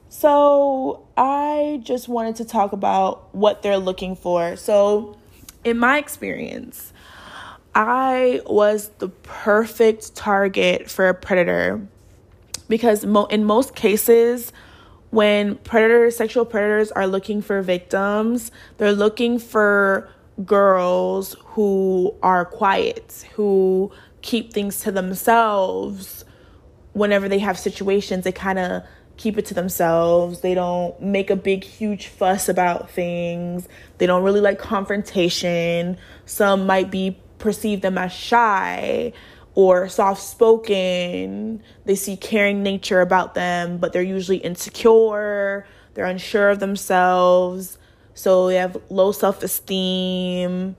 So, 0.07 1.05
I 1.17 1.81
just 1.83 2.07
wanted 2.07 2.37
to 2.37 2.45
talk 2.45 2.71
about 2.71 3.35
what 3.35 3.61
they're 3.63 3.77
looking 3.77 4.15
for. 4.15 4.55
So, 4.55 5.17
in 5.65 5.77
my 5.77 5.97
experience, 5.97 6.93
I 7.75 8.41
was 8.45 8.91
the 8.99 9.09
perfect 9.09 10.15
target 10.15 10.89
for 10.89 11.09
a 11.09 11.13
predator 11.13 11.85
because 12.69 13.05
mo- 13.05 13.25
in 13.25 13.43
most 13.43 13.75
cases, 13.75 14.53
when 15.09 15.55
predators, 15.55 16.15
sexual 16.15 16.45
predators 16.45 16.93
are 16.93 17.07
looking 17.07 17.41
for 17.41 17.61
victims, 17.61 18.51
they're 18.77 18.93
looking 18.93 19.37
for 19.37 20.09
girls 20.45 21.35
who 21.45 22.15
are 22.21 22.45
quiet, 22.45 23.25
who 23.33 23.91
keep 24.21 24.53
things 24.53 24.81
to 24.81 24.91
themselves 24.91 26.25
whenever 26.93 27.29
they 27.29 27.39
have 27.39 27.57
situations, 27.57 28.23
they 28.23 28.31
kind 28.31 28.59
of 28.59 28.83
keep 29.17 29.37
it 29.37 29.45
to 29.47 29.53
themselves. 29.53 30.41
They 30.41 30.53
don't 30.53 30.99
make 31.01 31.29
a 31.29 31.35
big, 31.35 31.63
huge 31.63 32.07
fuss 32.07 32.49
about 32.49 32.89
things. 32.89 33.67
They 33.97 34.05
don't 34.05 34.23
really 34.23 34.41
like 34.41 34.59
confrontation. 34.59 35.97
Some 36.25 36.65
might 36.65 36.91
be 36.91 37.19
perceive 37.37 37.81
them 37.81 37.97
as 37.97 38.11
shy 38.11 39.13
or 39.53 39.89
soft 39.89 40.21
spoken. 40.21 41.61
They 41.85 41.95
see 41.95 42.17
caring 42.17 42.63
nature 42.63 43.01
about 43.01 43.35
them, 43.35 43.77
but 43.77 43.93
they're 43.93 44.01
usually 44.01 44.37
insecure. 44.37 45.65
They're 45.93 46.05
unsure 46.05 46.49
of 46.49 46.59
themselves. 46.59 47.77
So 48.13 48.47
they 48.47 48.55
have 48.55 48.77
low 48.89 49.11
self 49.11 49.43
esteem. 49.43 50.75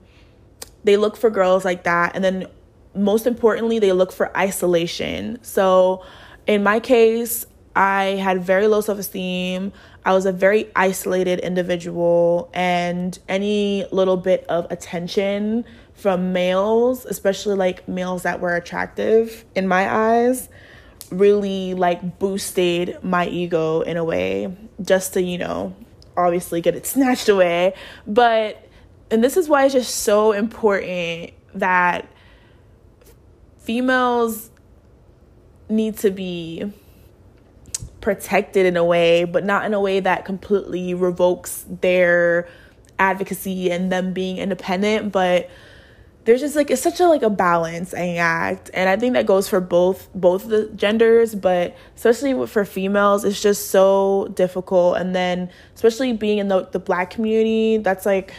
They 0.83 0.97
look 0.97 1.15
for 1.15 1.29
girls 1.29 1.65
like 1.65 1.83
that. 1.83 2.15
And 2.15 2.23
then, 2.23 2.47
most 2.95 3.25
importantly, 3.25 3.79
they 3.79 3.91
look 3.91 4.11
for 4.11 4.35
isolation. 4.37 5.39
So, 5.41 6.03
in 6.45 6.63
my 6.63 6.79
case, 6.79 7.45
I 7.75 8.03
had 8.21 8.43
very 8.43 8.67
low 8.67 8.81
self 8.81 8.99
esteem. 8.99 9.73
I 10.05 10.13
was 10.13 10.25
a 10.25 10.31
very 10.31 10.69
isolated 10.75 11.39
individual, 11.39 12.49
and 12.53 13.17
any 13.29 13.85
little 13.91 14.17
bit 14.17 14.45
of 14.49 14.69
attention 14.69 15.63
from 15.93 16.33
males, 16.33 17.05
especially 17.05 17.55
like 17.55 17.87
males 17.87 18.23
that 18.23 18.41
were 18.41 18.55
attractive 18.55 19.45
in 19.55 19.67
my 19.67 19.89
eyes, 19.89 20.49
really 21.09 21.73
like 21.73 22.19
boosted 22.19 22.97
my 23.03 23.27
ego 23.27 23.81
in 23.81 23.97
a 23.97 24.03
way 24.03 24.55
just 24.81 25.13
to, 25.13 25.21
you 25.21 25.37
know, 25.37 25.73
obviously 26.17 26.61
get 26.61 26.75
it 26.75 26.85
snatched 26.85 27.29
away. 27.29 27.73
But, 28.07 28.67
and 29.11 29.23
this 29.23 29.37
is 29.37 29.47
why 29.47 29.65
it's 29.65 29.73
just 29.73 29.95
so 29.95 30.31
important 30.31 31.31
that 31.53 32.07
females 33.59 34.49
need 35.69 35.97
to 35.97 36.11
be 36.11 36.71
protected 38.01 38.65
in 38.65 38.75
a 38.75 38.83
way, 38.83 39.23
but 39.23 39.45
not 39.45 39.65
in 39.65 39.73
a 39.73 39.79
way 39.79 39.99
that 39.99 40.25
completely 40.25 40.93
revokes 40.93 41.65
their 41.81 42.47
advocacy 42.99 43.71
and 43.71 43.91
them 43.91 44.13
being 44.13 44.37
independent, 44.37 45.11
but 45.11 45.49
there's 46.25 46.39
just 46.39 46.55
like 46.55 46.71
it's 46.71 46.81
such 46.81 46.99
a 46.99 47.07
like 47.07 47.21
a 47.21 47.29
balancing 47.29 48.17
act 48.17 48.69
and 48.73 48.89
i 48.89 48.95
think 48.95 49.13
that 49.13 49.25
goes 49.25 49.47
for 49.47 49.59
both 49.59 50.09
both 50.13 50.47
the 50.47 50.69
genders 50.75 51.35
but 51.35 51.75
especially 51.95 52.47
for 52.47 52.65
females 52.65 53.23
it's 53.23 53.41
just 53.41 53.69
so 53.69 54.31
difficult 54.35 54.97
and 54.97 55.15
then 55.15 55.49
especially 55.75 56.13
being 56.13 56.37
in 56.37 56.47
the, 56.47 56.65
the 56.67 56.79
black 56.79 57.09
community 57.09 57.77
that's 57.77 58.05
like 58.05 58.33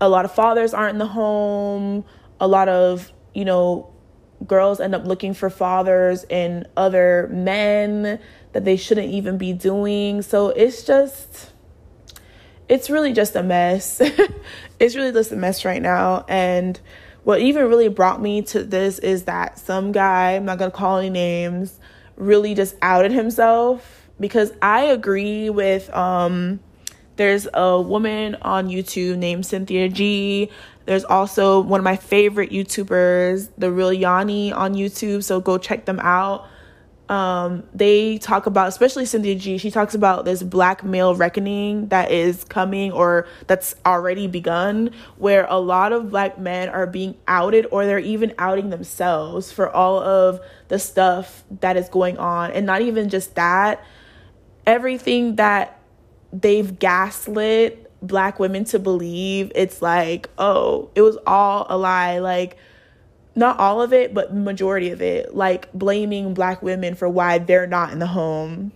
a 0.00 0.08
lot 0.08 0.24
of 0.24 0.32
fathers 0.32 0.72
aren't 0.74 0.94
in 0.94 0.98
the 0.98 1.06
home 1.06 2.04
a 2.40 2.48
lot 2.48 2.68
of 2.68 3.12
you 3.34 3.44
know 3.44 3.88
girls 4.46 4.80
end 4.80 4.94
up 4.94 5.04
looking 5.04 5.34
for 5.34 5.48
fathers 5.48 6.24
in 6.28 6.66
other 6.76 7.28
men 7.30 8.18
that 8.52 8.64
they 8.64 8.76
shouldn't 8.76 9.12
even 9.12 9.38
be 9.38 9.52
doing 9.52 10.22
so 10.22 10.48
it's 10.48 10.82
just 10.82 11.52
it's 12.72 12.88
really 12.88 13.12
just 13.12 13.36
a 13.36 13.42
mess. 13.42 14.00
it's 14.80 14.96
really 14.96 15.12
just 15.12 15.30
a 15.30 15.36
mess 15.36 15.64
right 15.66 15.82
now. 15.82 16.24
And 16.26 16.80
what 17.24 17.40
even 17.40 17.68
really 17.68 17.88
brought 17.88 18.20
me 18.20 18.42
to 18.42 18.64
this 18.64 18.98
is 18.98 19.24
that 19.24 19.58
some 19.58 19.92
guy, 19.92 20.32
I'm 20.32 20.44
not 20.44 20.58
gonna 20.58 20.70
call 20.70 20.98
any 20.98 21.10
names, 21.10 21.78
really 22.16 22.54
just 22.54 22.76
outed 22.82 23.12
himself 23.12 24.08
because 24.20 24.52
I 24.60 24.84
agree 24.84 25.50
with 25.50 25.92
um 25.94 26.60
there's 27.16 27.46
a 27.52 27.80
woman 27.80 28.36
on 28.42 28.68
YouTube 28.68 29.18
named 29.18 29.44
Cynthia 29.44 29.88
G. 29.88 30.50
There's 30.86 31.04
also 31.04 31.60
one 31.60 31.78
of 31.78 31.84
my 31.84 31.96
favorite 31.96 32.50
YouTubers, 32.50 33.50
The 33.58 33.70
Real 33.70 33.92
Yanni 33.92 34.52
on 34.52 34.74
YouTube, 34.74 35.22
so 35.22 35.38
go 35.40 35.58
check 35.58 35.84
them 35.84 36.00
out 36.00 36.48
um, 37.12 37.64
they 37.74 38.16
talk 38.16 38.46
about, 38.46 38.68
especially 38.68 39.04
Cynthia 39.04 39.34
G, 39.34 39.58
she 39.58 39.70
talks 39.70 39.94
about 39.94 40.24
this 40.24 40.42
black 40.42 40.82
male 40.82 41.14
reckoning 41.14 41.88
that 41.88 42.10
is 42.10 42.42
coming 42.44 42.90
or 42.90 43.28
that's 43.46 43.74
already 43.84 44.26
begun, 44.26 44.92
where 45.18 45.44
a 45.50 45.58
lot 45.58 45.92
of 45.92 46.08
black 46.08 46.38
men 46.38 46.70
are 46.70 46.86
being 46.86 47.14
outed 47.28 47.66
or 47.70 47.84
they're 47.84 47.98
even 47.98 48.32
outing 48.38 48.70
themselves 48.70 49.52
for 49.52 49.68
all 49.68 50.02
of 50.02 50.40
the 50.68 50.78
stuff 50.78 51.44
that 51.60 51.76
is 51.76 51.90
going 51.90 52.16
on. 52.16 52.50
And 52.52 52.64
not 52.64 52.80
even 52.80 53.10
just 53.10 53.34
that, 53.34 53.84
everything 54.66 55.36
that 55.36 55.78
they've 56.32 56.78
gaslit 56.78 57.90
black 58.00 58.38
women 58.38 58.64
to 58.64 58.78
believe, 58.78 59.52
it's 59.54 59.82
like, 59.82 60.30
oh, 60.38 60.88
it 60.94 61.02
was 61.02 61.18
all 61.26 61.66
a 61.68 61.76
lie. 61.76 62.20
Like, 62.20 62.56
not 63.34 63.58
all 63.58 63.80
of 63.80 63.92
it, 63.92 64.12
but 64.12 64.34
majority 64.34 64.90
of 64.90 65.00
it, 65.00 65.34
like 65.34 65.72
blaming 65.72 66.34
black 66.34 66.62
women 66.62 66.94
for 66.94 67.08
why 67.08 67.38
they're 67.38 67.66
not 67.66 67.92
in 67.92 67.98
the 67.98 68.06
home. 68.06 68.72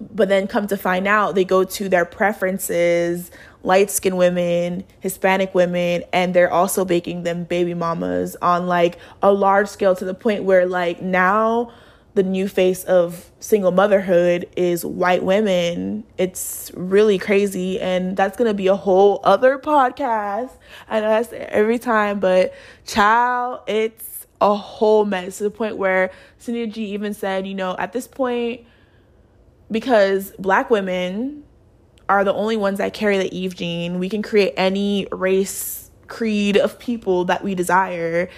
But 0.00 0.28
then 0.28 0.46
come 0.48 0.66
to 0.68 0.76
find 0.76 1.06
out, 1.06 1.34
they 1.34 1.44
go 1.44 1.62
to 1.62 1.88
their 1.88 2.04
preferences, 2.04 3.30
light 3.62 3.90
skinned 3.90 4.18
women, 4.18 4.84
Hispanic 5.00 5.54
women, 5.54 6.02
and 6.12 6.34
they're 6.34 6.52
also 6.52 6.84
making 6.84 7.22
them 7.22 7.44
baby 7.44 7.74
mamas 7.74 8.36
on 8.42 8.66
like 8.66 8.98
a 9.22 9.32
large 9.32 9.68
scale 9.68 9.94
to 9.96 10.04
the 10.04 10.14
point 10.14 10.44
where 10.44 10.66
like 10.66 11.00
now 11.00 11.70
the 12.14 12.22
new 12.22 12.46
face 12.46 12.84
of 12.84 13.30
single 13.40 13.70
motherhood 13.70 14.46
is 14.56 14.84
white 14.84 15.22
women. 15.22 16.04
It's 16.18 16.70
really 16.74 17.18
crazy. 17.18 17.80
And 17.80 18.16
that's 18.16 18.36
going 18.36 18.48
to 18.48 18.54
be 18.54 18.66
a 18.66 18.76
whole 18.76 19.20
other 19.24 19.58
podcast. 19.58 20.50
I 20.88 21.00
know 21.00 21.08
that's 21.08 21.32
every 21.32 21.78
time, 21.78 22.20
but 22.20 22.52
child, 22.86 23.60
it's 23.66 24.26
a 24.40 24.54
whole 24.54 25.04
mess 25.04 25.38
to 25.38 25.44
the 25.44 25.50
point 25.50 25.76
where 25.76 26.10
Cynthia 26.38 26.66
G 26.66 26.86
even 26.92 27.14
said, 27.14 27.46
you 27.46 27.54
know, 27.54 27.76
at 27.78 27.92
this 27.92 28.06
point, 28.06 28.62
because 29.70 30.32
black 30.38 30.68
women 30.68 31.44
are 32.08 32.24
the 32.24 32.34
only 32.34 32.56
ones 32.56 32.78
that 32.78 32.92
carry 32.92 33.16
the 33.16 33.34
Eve 33.34 33.54
gene, 33.54 33.98
we 33.98 34.08
can 34.08 34.20
create 34.20 34.52
any 34.56 35.06
race, 35.12 35.90
creed 36.08 36.58
of 36.58 36.78
people 36.78 37.24
that 37.24 37.42
we 37.42 37.54
desire 37.54 38.28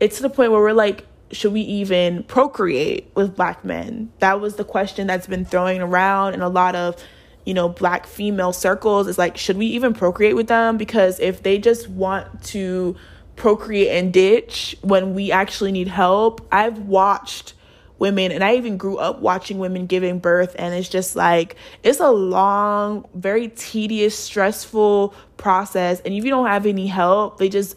it's 0.00 0.16
to 0.16 0.22
the 0.22 0.30
point 0.30 0.52
where 0.52 0.60
we're 0.60 0.72
like, 0.72 1.06
should 1.34 1.52
we 1.52 1.60
even 1.60 2.22
procreate 2.24 3.10
with 3.14 3.36
black 3.36 3.64
men? 3.64 4.12
That 4.20 4.40
was 4.40 4.56
the 4.56 4.64
question 4.64 5.06
that's 5.06 5.26
been 5.26 5.44
throwing 5.44 5.80
around 5.80 6.34
in 6.34 6.40
a 6.40 6.48
lot 6.48 6.74
of, 6.74 6.96
you 7.44 7.54
know, 7.54 7.68
black 7.68 8.06
female 8.06 8.52
circles. 8.52 9.08
Is 9.08 9.18
like, 9.18 9.36
should 9.36 9.56
we 9.56 9.66
even 9.66 9.94
procreate 9.94 10.36
with 10.36 10.46
them? 10.46 10.76
Because 10.76 11.20
if 11.20 11.42
they 11.42 11.58
just 11.58 11.88
want 11.88 12.42
to 12.44 12.96
procreate 13.36 13.88
and 13.88 14.12
ditch 14.12 14.76
when 14.82 15.14
we 15.14 15.32
actually 15.32 15.72
need 15.72 15.88
help, 15.88 16.46
I've 16.52 16.78
watched 16.78 17.54
women 17.98 18.32
and 18.32 18.42
I 18.42 18.56
even 18.56 18.76
grew 18.76 18.98
up 18.98 19.20
watching 19.20 19.58
women 19.58 19.86
giving 19.86 20.18
birth 20.18 20.54
and 20.58 20.74
it's 20.74 20.88
just 20.88 21.16
like 21.16 21.56
it's 21.82 22.00
a 22.00 22.10
long, 22.10 23.08
very 23.14 23.48
tedious, 23.48 24.18
stressful 24.18 25.14
process 25.36 26.00
and 26.00 26.14
if 26.14 26.24
you 26.24 26.30
don't 26.30 26.46
have 26.46 26.66
any 26.66 26.86
help, 26.86 27.38
they 27.38 27.48
just 27.48 27.76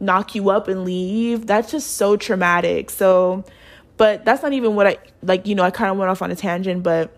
knock 0.00 0.34
you 0.34 0.50
up 0.50 0.68
and 0.68 0.84
leave. 0.84 1.46
That's 1.46 1.70
just 1.70 1.96
so 1.96 2.16
traumatic. 2.16 2.90
So, 2.90 3.44
but 3.96 4.24
that's 4.24 4.42
not 4.42 4.52
even 4.52 4.74
what 4.74 4.86
I 4.86 4.98
like, 5.22 5.46
you 5.46 5.54
know, 5.54 5.64
I 5.64 5.70
kind 5.70 5.90
of 5.90 5.96
went 5.96 6.10
off 6.10 6.22
on 6.22 6.30
a 6.30 6.36
tangent, 6.36 6.82
but 6.82 7.16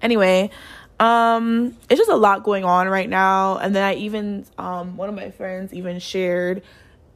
anyway, 0.00 0.50
um 1.00 1.76
it's 1.90 1.98
just 1.98 2.10
a 2.10 2.16
lot 2.16 2.44
going 2.44 2.64
on 2.64 2.88
right 2.88 3.08
now 3.08 3.58
and 3.58 3.74
then 3.74 3.82
I 3.82 3.94
even 3.94 4.46
um 4.58 4.96
one 4.96 5.08
of 5.08 5.14
my 5.16 5.30
friends 5.32 5.74
even 5.74 5.98
shared 5.98 6.62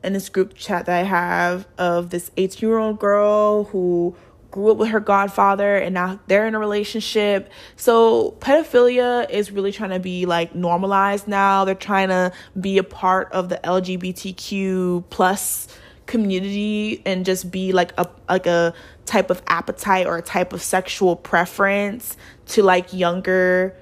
in 0.02 0.12
this 0.12 0.28
group 0.28 0.54
chat 0.54 0.86
that 0.86 0.98
I 0.98 1.04
have 1.04 1.66
of 1.78 2.10
this 2.10 2.30
18 2.36 2.68
year 2.68 2.78
old 2.78 2.98
girl 2.98 3.64
who 3.64 4.16
grew 4.50 4.70
up 4.70 4.78
with 4.78 4.88
her 4.88 5.00
godfather 5.00 5.76
and 5.76 5.94
now 5.94 6.18
they're 6.26 6.46
in 6.46 6.54
a 6.54 6.58
relationship. 6.58 7.50
So 7.76 8.32
pedophilia 8.40 9.28
is 9.30 9.50
really 9.50 9.72
trying 9.72 9.90
to 9.90 10.00
be 10.00 10.26
like 10.26 10.54
normalized 10.54 11.28
now. 11.28 11.64
They're 11.64 11.74
trying 11.74 12.08
to 12.08 12.32
be 12.58 12.78
a 12.78 12.84
part 12.84 13.30
of 13.32 13.48
the 13.48 13.60
LGBTQ 13.62 15.04
plus 15.10 15.68
community 16.06 17.02
and 17.04 17.26
just 17.26 17.50
be 17.50 17.72
like 17.72 17.92
a 17.98 18.08
like 18.28 18.46
a 18.46 18.74
type 19.04 19.30
of 19.30 19.42
appetite 19.46 20.06
or 20.06 20.16
a 20.16 20.22
type 20.22 20.52
of 20.52 20.62
sexual 20.62 21.14
preference 21.14 22.16
to 22.46 22.62
like 22.62 22.92
younger 22.92 23.76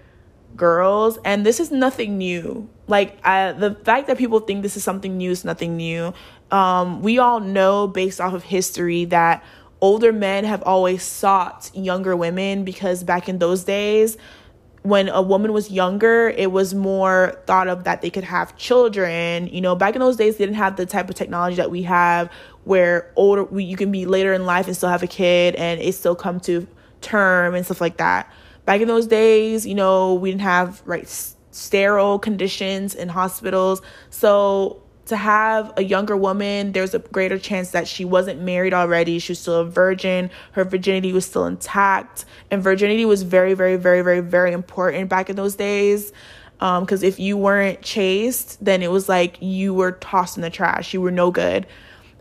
girls 0.57 1.19
and 1.25 1.47
this 1.47 1.61
is 1.61 1.71
nothing 1.71 2.19
new 2.19 2.69
like 2.89 3.19
I, 3.25 3.53
the 3.53 3.75
fact 3.75 4.09
that 4.09 4.19
people 4.19 4.41
think 4.41 4.63
this 4.63 4.77
is 4.77 4.83
something 4.83 5.17
new 5.17 5.31
is 5.31 5.45
nothing 5.45 5.77
new 5.77 6.15
um, 6.51 7.03
we 7.03 7.19
all 7.19 7.41
know 7.41 7.87
based 7.87 8.21
off 8.21 8.33
of 8.33 8.43
history 8.43 9.05
that 9.07 9.45
older 9.87 10.13
men 10.13 10.43
have 10.43 10.65
always 10.65 11.01
sought 11.01 11.71
younger 11.73 12.17
women 12.17 12.65
because 12.65 13.05
back 13.05 13.29
in 13.29 13.39
those 13.39 13.63
days 13.63 14.19
when 14.83 15.09
a 15.09 15.23
woman 15.23 15.53
was 15.53 15.71
younger 15.71 16.29
it 16.31 16.51
was 16.51 16.75
more 16.75 17.41
thought 17.47 17.69
of 17.69 17.85
that 17.85 18.03
they 18.03 18.11
could 18.11 18.25
have 18.25 18.57
children. 18.57 19.47
You 19.47 19.61
know 19.61 19.77
back 19.77 19.95
in 19.95 20.01
those 20.01 20.17
days 20.17 20.39
they 20.39 20.45
didn't 20.45 20.57
have 20.57 20.75
the 20.75 20.87
type 20.87 21.09
of 21.09 21.15
technology 21.15 21.55
that 21.55 21.71
we 21.71 21.83
have 21.83 22.33
where 22.65 23.13
older 23.15 23.47
you 23.61 23.77
can 23.77 23.93
be 23.93 24.07
later 24.07 24.33
in 24.33 24.45
life 24.45 24.67
and 24.67 24.77
still 24.77 24.89
have 24.89 25.05
a 25.05 25.07
kid 25.07 25.55
and 25.55 25.81
it 25.81 25.93
still 25.95 26.17
come 26.17 26.41
to 26.41 26.67
term 27.01 27.55
and 27.55 27.65
stuff 27.65 27.81
like 27.81 27.99
that. 27.99 28.29
Back 28.65 28.81
in 28.81 28.89
those 28.89 29.07
days 29.07 29.65
you 29.65 29.77
know 29.77 30.15
we 30.15 30.33
didn't 30.33 30.43
have 30.43 30.83
right 30.85 31.07
sterile 31.53 32.19
conditions 32.19 32.93
in 32.97 33.09
hospitals. 33.09 33.83
So 34.11 34.83
to 35.07 35.17
have 35.17 35.73
a 35.77 35.85
younger 35.85 36.17
woman, 36.17 36.73
there's 36.73 36.93
a 36.93 36.99
greater 36.99 37.39
chance 37.39 37.71
that 37.71 37.87
she 37.87 38.05
wasn't 38.05 38.41
married 38.43 38.75
already. 38.75 39.19
She 39.21 39.33
was 39.33 39.39
still 39.39 39.61
a 39.61 39.65
virgin. 39.65 40.31
Her 40.53 40.65
virginity 40.65 41.13
was 41.13 41.25
still 41.25 41.47
intact. 41.47 42.25
And 42.51 42.63
virginity 42.63 43.05
was 43.05 43.23
very, 43.23 43.55
very, 43.55 43.77
very, 43.77 44.01
very, 44.01 44.21
very 44.21 44.53
important 44.53 45.09
back 45.09 45.31
in 45.31 45.37
those 45.37 45.55
days. 45.55 46.13
Because 46.59 47.03
um, 47.03 47.09
if 47.09 47.21
you 47.21 47.37
weren't 47.37 47.83
chaste, 47.83 48.65
then 48.65 48.83
it 48.83 48.91
was 48.91 49.09
like 49.09 49.37
you 49.41 49.75
were 49.75 49.93
tossed 49.93 50.37
in 50.37 50.43
the 50.43 50.51
trash. 50.51 50.93
You 50.93 51.01
were 51.01 51.11
no 51.11 51.31
good. 51.31 51.67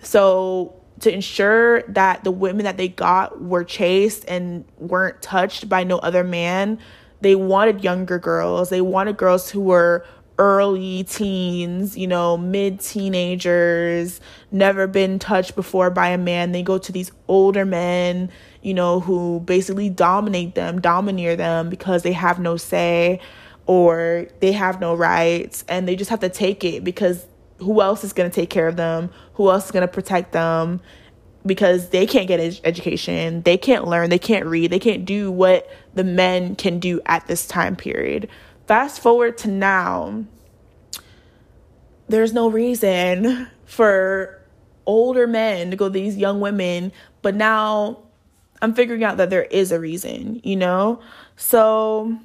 So, 0.02 0.82
to 1.00 1.14
ensure 1.14 1.82
that 1.84 2.24
the 2.24 2.32
women 2.32 2.64
that 2.64 2.78
they 2.78 2.88
got 2.88 3.42
were 3.42 3.64
chaste 3.64 4.24
and 4.28 4.64
weren't 4.78 5.22
touched 5.22 5.68
by 5.68 5.84
no 5.84 5.98
other 5.98 6.24
man, 6.24 6.80
they 7.22 7.36
wanted 7.36 7.84
younger 7.84 8.18
girls. 8.20 8.70
They 8.70 8.82
wanted 8.82 9.18
girls 9.18 9.50
who 9.50 9.62
were 9.62 10.06
early 10.38 11.04
teens, 11.04 11.98
you 11.98 12.08
know, 12.08 12.38
mid 12.38 12.80
teenagers, 12.80 14.20
never 14.52 14.88
been 14.88 15.20
touched 15.20 15.56
before 15.56 15.90
by 15.90 16.10
a 16.10 16.18
man. 16.18 16.52
They 16.52 16.64
go 16.64 16.78
to 16.78 16.92
these 16.92 17.12
older 17.28 17.66
men, 17.66 18.30
you 18.62 18.74
know, 18.74 19.00
who 19.00 19.42
basically 19.42 19.90
dominate 19.90 20.56
them, 20.56 20.82
domineer 20.82 21.36
them 21.36 21.70
because 21.70 22.04
they 22.04 22.12
have 22.12 22.40
no 22.40 22.58
say 22.58 23.20
or 23.66 24.28
they 24.42 24.52
have 24.52 24.80
no 24.80 24.94
rights 24.96 25.64
and 25.68 25.88
they 25.88 25.96
just 25.96 26.10
have 26.10 26.20
to 26.20 26.30
take 26.30 26.64
it 26.64 26.84
because 26.84 27.26
who 27.60 27.82
else 27.82 28.04
is 28.04 28.14
going 28.14 28.30
to 28.30 28.36
take 28.36 28.50
care 28.50 28.68
of 28.68 28.76
them? 28.76 29.10
Who 29.36 29.50
else 29.50 29.66
is 29.66 29.72
going 29.72 29.88
to 29.88 29.92
protect 29.92 30.34
them? 30.34 30.82
Because 31.46 31.90
they 31.90 32.08
can't 32.08 32.28
get 32.28 32.40
ed- 32.40 32.60
education, 32.64 33.44
they 33.44 33.58
can't 33.58 33.88
learn, 33.88 34.10
they 34.10 34.20
can't 34.20 34.46
read, 34.46 34.72
they 34.72 34.80
can't 34.80 35.06
do 35.06 35.32
what 35.32 35.70
the 35.94 36.04
men 36.04 36.56
can 36.56 36.80
do 36.80 37.02
at 37.06 37.28
this 37.28 37.48
time 37.48 37.76
period. 37.76 38.28
Fast 38.68 39.00
forward 39.00 39.38
to 39.40 39.48
now, 39.48 40.26
there's 42.08 42.34
no 42.34 42.50
reason 42.50 43.48
for 43.66 44.42
older 44.86 45.28
men 45.28 45.72
to 45.72 45.78
go 45.78 45.90
these 45.90 46.18
young 46.18 46.40
women, 46.40 46.92
but 47.22 47.36
now 47.36 48.00
I'm 48.62 48.74
figuring 48.74 49.04
out 49.04 49.18
that 49.18 49.30
there 49.30 49.44
is 49.44 49.72
a 49.72 49.80
reason, 49.80 50.42
you 50.44 50.56
know? 50.56 51.02
So 51.36 52.18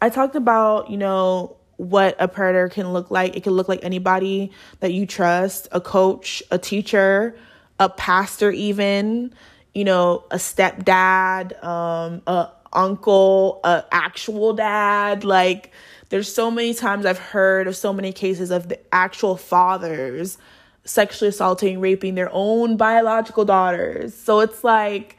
I 0.00 0.10
talked 0.10 0.36
about, 0.36 0.90
you 0.90 0.96
know, 0.96 1.56
what 1.76 2.16
a 2.18 2.26
predator 2.28 2.68
can 2.68 2.92
look 2.92 3.10
like. 3.10 3.36
It 3.36 3.44
can 3.44 3.52
look 3.52 3.68
like 3.68 3.80
anybody 3.84 4.50
that 4.80 4.92
you 4.92 5.06
trust, 5.06 5.68
a 5.70 5.80
coach, 5.80 6.42
a 6.50 6.58
teacher, 6.58 7.36
a 7.78 7.88
pastor 7.88 8.50
even, 8.50 9.32
you 9.74 9.84
know, 9.84 10.24
a 10.30 10.36
stepdad, 10.36 11.62
um, 11.62 12.22
a 12.26 12.50
uncle, 12.72 13.60
a 13.64 13.84
actual 13.92 14.52
dad. 14.52 15.24
Like 15.24 15.72
there's 16.08 16.32
so 16.32 16.50
many 16.50 16.74
times 16.74 17.06
I've 17.06 17.18
heard 17.18 17.66
of 17.66 17.76
so 17.76 17.92
many 17.92 18.12
cases 18.12 18.50
of 18.50 18.68
the 18.68 18.78
actual 18.94 19.36
fathers 19.36 20.38
sexually 20.84 21.28
assaulting, 21.28 21.80
raping 21.80 22.14
their 22.14 22.30
own 22.32 22.76
biological 22.76 23.44
daughters. 23.44 24.14
So 24.14 24.40
it's 24.40 24.64
like 24.64 25.16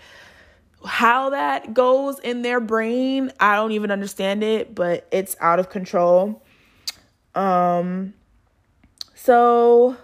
how 0.86 1.30
that 1.32 1.74
goes 1.74 2.20
in 2.20 2.42
their 2.42 2.60
brain, 2.60 3.32
I 3.40 3.56
don't 3.56 3.72
even 3.72 3.92
understand 3.92 4.44
it, 4.44 4.74
but 4.74 5.08
it's 5.12 5.36
out 5.40 5.60
of 5.60 5.70
control. 5.70 6.44
Um 7.36 8.14
so 9.14 9.98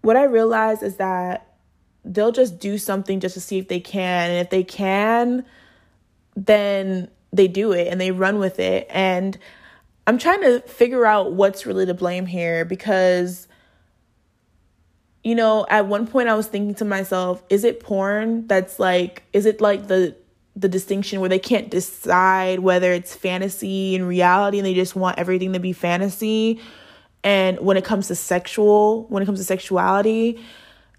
what 0.00 0.16
I 0.16 0.24
realize 0.24 0.82
is 0.82 0.96
that 0.96 1.43
they'll 2.04 2.32
just 2.32 2.58
do 2.58 2.78
something 2.78 3.20
just 3.20 3.34
to 3.34 3.40
see 3.40 3.58
if 3.58 3.68
they 3.68 3.80
can. 3.80 4.30
And 4.30 4.40
if 4.40 4.50
they 4.50 4.64
can, 4.64 5.44
then 6.36 7.08
they 7.32 7.48
do 7.48 7.72
it 7.72 7.88
and 7.88 8.00
they 8.00 8.10
run 8.10 8.38
with 8.38 8.58
it. 8.58 8.86
And 8.90 9.38
I'm 10.06 10.18
trying 10.18 10.42
to 10.42 10.60
figure 10.60 11.06
out 11.06 11.32
what's 11.32 11.66
really 11.66 11.86
to 11.86 11.94
blame 11.94 12.26
here 12.26 12.64
because, 12.64 13.48
you 15.22 15.34
know, 15.34 15.66
at 15.68 15.86
one 15.86 16.06
point 16.06 16.28
I 16.28 16.34
was 16.34 16.46
thinking 16.46 16.74
to 16.76 16.84
myself, 16.84 17.42
is 17.48 17.64
it 17.64 17.80
porn 17.80 18.46
that's 18.46 18.78
like, 18.78 19.22
is 19.32 19.46
it 19.46 19.60
like 19.60 19.88
the, 19.88 20.14
the 20.54 20.68
distinction 20.68 21.20
where 21.20 21.30
they 21.30 21.38
can't 21.38 21.70
decide 21.70 22.60
whether 22.60 22.92
it's 22.92 23.14
fantasy 23.14 23.96
and 23.96 24.06
reality 24.06 24.58
and 24.58 24.66
they 24.66 24.74
just 24.74 24.94
want 24.94 25.18
everything 25.18 25.52
to 25.54 25.58
be 25.58 25.72
fantasy 25.72 26.60
and 27.24 27.58
when 27.58 27.76
it 27.76 27.84
comes 27.84 28.06
to 28.08 28.14
sexual 28.14 29.04
when 29.08 29.22
it 29.22 29.26
comes 29.26 29.40
to 29.40 29.44
sexuality 29.44 30.38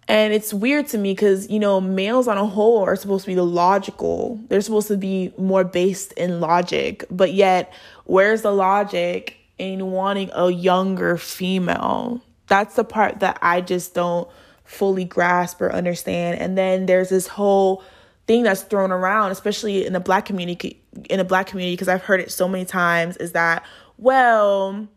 and 0.08 0.34
it's 0.34 0.54
weird 0.54 0.88
to 0.88 0.98
me 0.98 1.14
because, 1.14 1.50
you 1.50 1.60
know, 1.60 1.82
males 1.82 2.28
on 2.28 2.38
a 2.38 2.46
whole 2.46 2.84
are 2.84 2.96
supposed 2.96 3.26
to 3.26 3.32
be 3.32 3.36
logical. 3.40 4.40
They're 4.50 4.62
supposed 4.62 4.88
to 4.90 4.98
be 4.98 5.34
more 5.38 5.64
based 5.64 6.12
in 6.14 6.40
logic. 6.40 7.06
But 7.10 7.34
yet, 7.34 7.74
where's 8.04 8.44
the 8.44 8.52
logic 8.52 9.38
in 9.58 9.92
wanting 9.92 10.30
a 10.34 10.52
younger 10.52 11.18
female? 11.18 12.22
That's 12.48 12.76
the 12.76 12.84
part 12.84 13.22
that 13.22 13.40
I 13.42 13.62
just 13.62 13.96
don't 13.96 14.28
fully 14.64 15.06
grasp 15.06 15.60
or 15.60 15.72
understand. 15.72 16.40
And 16.40 16.56
then 16.56 16.86
there's 16.86 17.10
this 17.10 17.28
whole 17.28 17.84
thing 18.28 18.44
that's 18.44 18.62
thrown 18.62 18.92
around, 18.92 19.32
especially 19.32 19.88
in 19.88 19.94
the 19.94 20.00
black 20.00 20.26
community 20.26 20.82
in 21.10 21.18
the 21.18 21.26
black 21.26 21.48
community, 21.48 21.74
because 21.74 21.90
I've 21.90 22.04
heard 22.04 22.22
it 22.22 22.32
so 22.32 22.48
many 22.48 22.64
times, 22.64 23.18
is 23.18 23.34
that, 23.34 23.66
well, 23.98 24.88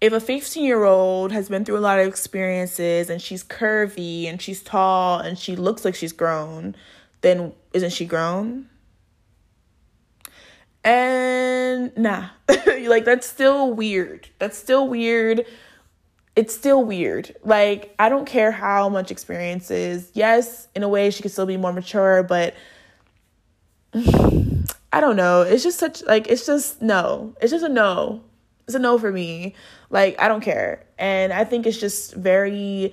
if 0.00 0.12
a 0.12 0.20
15 0.20 0.64
year 0.64 0.84
old 0.84 1.32
has 1.32 1.48
been 1.48 1.64
through 1.64 1.78
a 1.78 1.80
lot 1.80 1.98
of 1.98 2.06
experiences 2.06 3.10
and 3.10 3.20
she's 3.20 3.42
curvy 3.42 4.26
and 4.26 4.40
she's 4.40 4.62
tall 4.62 5.18
and 5.18 5.38
she 5.38 5.56
looks 5.56 5.84
like 5.84 5.94
she's 5.94 6.12
grown, 6.12 6.76
then 7.22 7.52
isn't 7.72 7.92
she 7.92 8.04
grown? 8.04 8.68
And 10.84 11.96
nah, 11.96 12.28
like 12.66 13.04
that's 13.04 13.26
still 13.26 13.72
weird. 13.72 14.28
That's 14.38 14.56
still 14.56 14.88
weird. 14.88 15.44
It's 16.36 16.54
still 16.54 16.84
weird. 16.84 17.34
Like, 17.42 17.96
I 17.98 18.08
don't 18.08 18.24
care 18.24 18.52
how 18.52 18.88
much 18.88 19.10
experience 19.10 19.72
is. 19.72 20.08
Yes, 20.14 20.68
in 20.76 20.84
a 20.84 20.88
way, 20.88 21.10
she 21.10 21.20
could 21.20 21.32
still 21.32 21.46
be 21.46 21.56
more 21.56 21.72
mature, 21.72 22.22
but 22.22 22.54
I 23.92 25.00
don't 25.00 25.16
know. 25.16 25.42
It's 25.42 25.64
just 25.64 25.80
such, 25.80 26.04
like, 26.04 26.28
it's 26.28 26.46
just 26.46 26.80
no. 26.80 27.34
It's 27.40 27.50
just 27.50 27.64
a 27.64 27.68
no 27.68 28.22
It's 28.68 28.74
a 28.74 28.78
no 28.78 28.98
for 28.98 29.10
me. 29.10 29.54
Like, 29.88 30.20
I 30.20 30.28
don't 30.28 30.42
care. 30.42 30.84
And 30.98 31.32
I 31.32 31.44
think 31.44 31.66
it's 31.66 31.80
just 31.80 32.12
very 32.12 32.92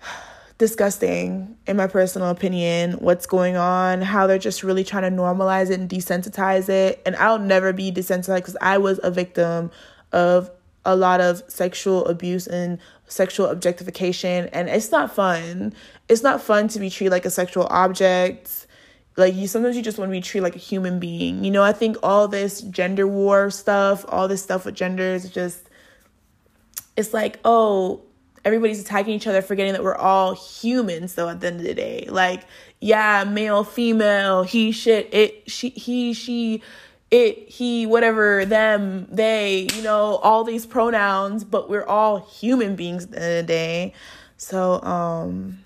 disgusting, 0.58 1.58
in 1.66 1.76
my 1.76 1.86
personal 1.86 2.30
opinion, 2.30 2.92
what's 2.94 3.26
going 3.26 3.56
on, 3.56 4.00
how 4.00 4.26
they're 4.26 4.38
just 4.38 4.62
really 4.62 4.82
trying 4.82 5.02
to 5.02 5.14
normalize 5.14 5.70
it 5.70 5.78
and 5.78 5.90
desensitize 5.90 6.70
it. 6.70 7.02
And 7.04 7.14
I'll 7.16 7.38
never 7.38 7.74
be 7.74 7.92
desensitized 7.92 8.36
because 8.36 8.56
I 8.62 8.78
was 8.78 8.98
a 9.02 9.10
victim 9.10 9.70
of 10.10 10.50
a 10.86 10.96
lot 10.96 11.20
of 11.20 11.42
sexual 11.48 12.06
abuse 12.06 12.46
and 12.46 12.78
sexual 13.06 13.48
objectification. 13.48 14.48
And 14.54 14.70
it's 14.70 14.90
not 14.90 15.14
fun. 15.14 15.74
It's 16.08 16.22
not 16.22 16.40
fun 16.40 16.68
to 16.68 16.78
be 16.78 16.88
treated 16.88 17.10
like 17.10 17.26
a 17.26 17.30
sexual 17.30 17.66
object. 17.68 18.66
Like 19.16 19.34
you 19.34 19.46
sometimes 19.46 19.76
you 19.76 19.82
just 19.82 19.98
want 19.98 20.08
to 20.08 20.12
be 20.12 20.20
treated 20.20 20.44
like 20.44 20.56
a 20.56 20.58
human 20.58 20.98
being. 20.98 21.44
You 21.44 21.50
know, 21.50 21.62
I 21.62 21.72
think 21.72 21.96
all 22.02 22.26
this 22.28 22.60
gender 22.62 23.06
war 23.06 23.50
stuff, 23.50 24.04
all 24.08 24.28
this 24.28 24.42
stuff 24.42 24.64
with 24.64 24.74
genders 24.74 25.28
just 25.30 25.68
it's 26.96 27.12
like, 27.12 27.38
oh, 27.44 28.02
everybody's 28.44 28.80
attacking 28.80 29.14
each 29.14 29.26
other, 29.26 29.42
forgetting 29.42 29.72
that 29.72 29.82
we're 29.82 29.96
all 29.96 30.34
humans 30.34 31.14
though 31.14 31.28
at 31.28 31.40
the 31.40 31.46
end 31.48 31.60
of 31.60 31.66
the 31.66 31.74
day. 31.74 32.06
Like, 32.08 32.44
yeah, 32.80 33.24
male, 33.24 33.64
female, 33.64 34.42
he, 34.42 34.72
shit, 34.72 35.12
it, 35.12 35.50
she, 35.50 35.70
he, 35.70 36.12
she, 36.12 36.62
it, 37.10 37.48
he, 37.48 37.86
whatever, 37.86 38.44
them, 38.44 39.06
they, 39.10 39.68
you 39.74 39.82
know, 39.82 40.16
all 40.16 40.44
these 40.44 40.66
pronouns, 40.66 41.44
but 41.44 41.70
we're 41.70 41.86
all 41.86 42.18
human 42.18 42.76
beings 42.76 43.04
at 43.04 43.10
the 43.10 43.16
end 43.22 43.38
of 43.38 43.46
the 43.46 43.52
day. 43.52 43.94
So, 44.36 44.82
um, 44.82 45.58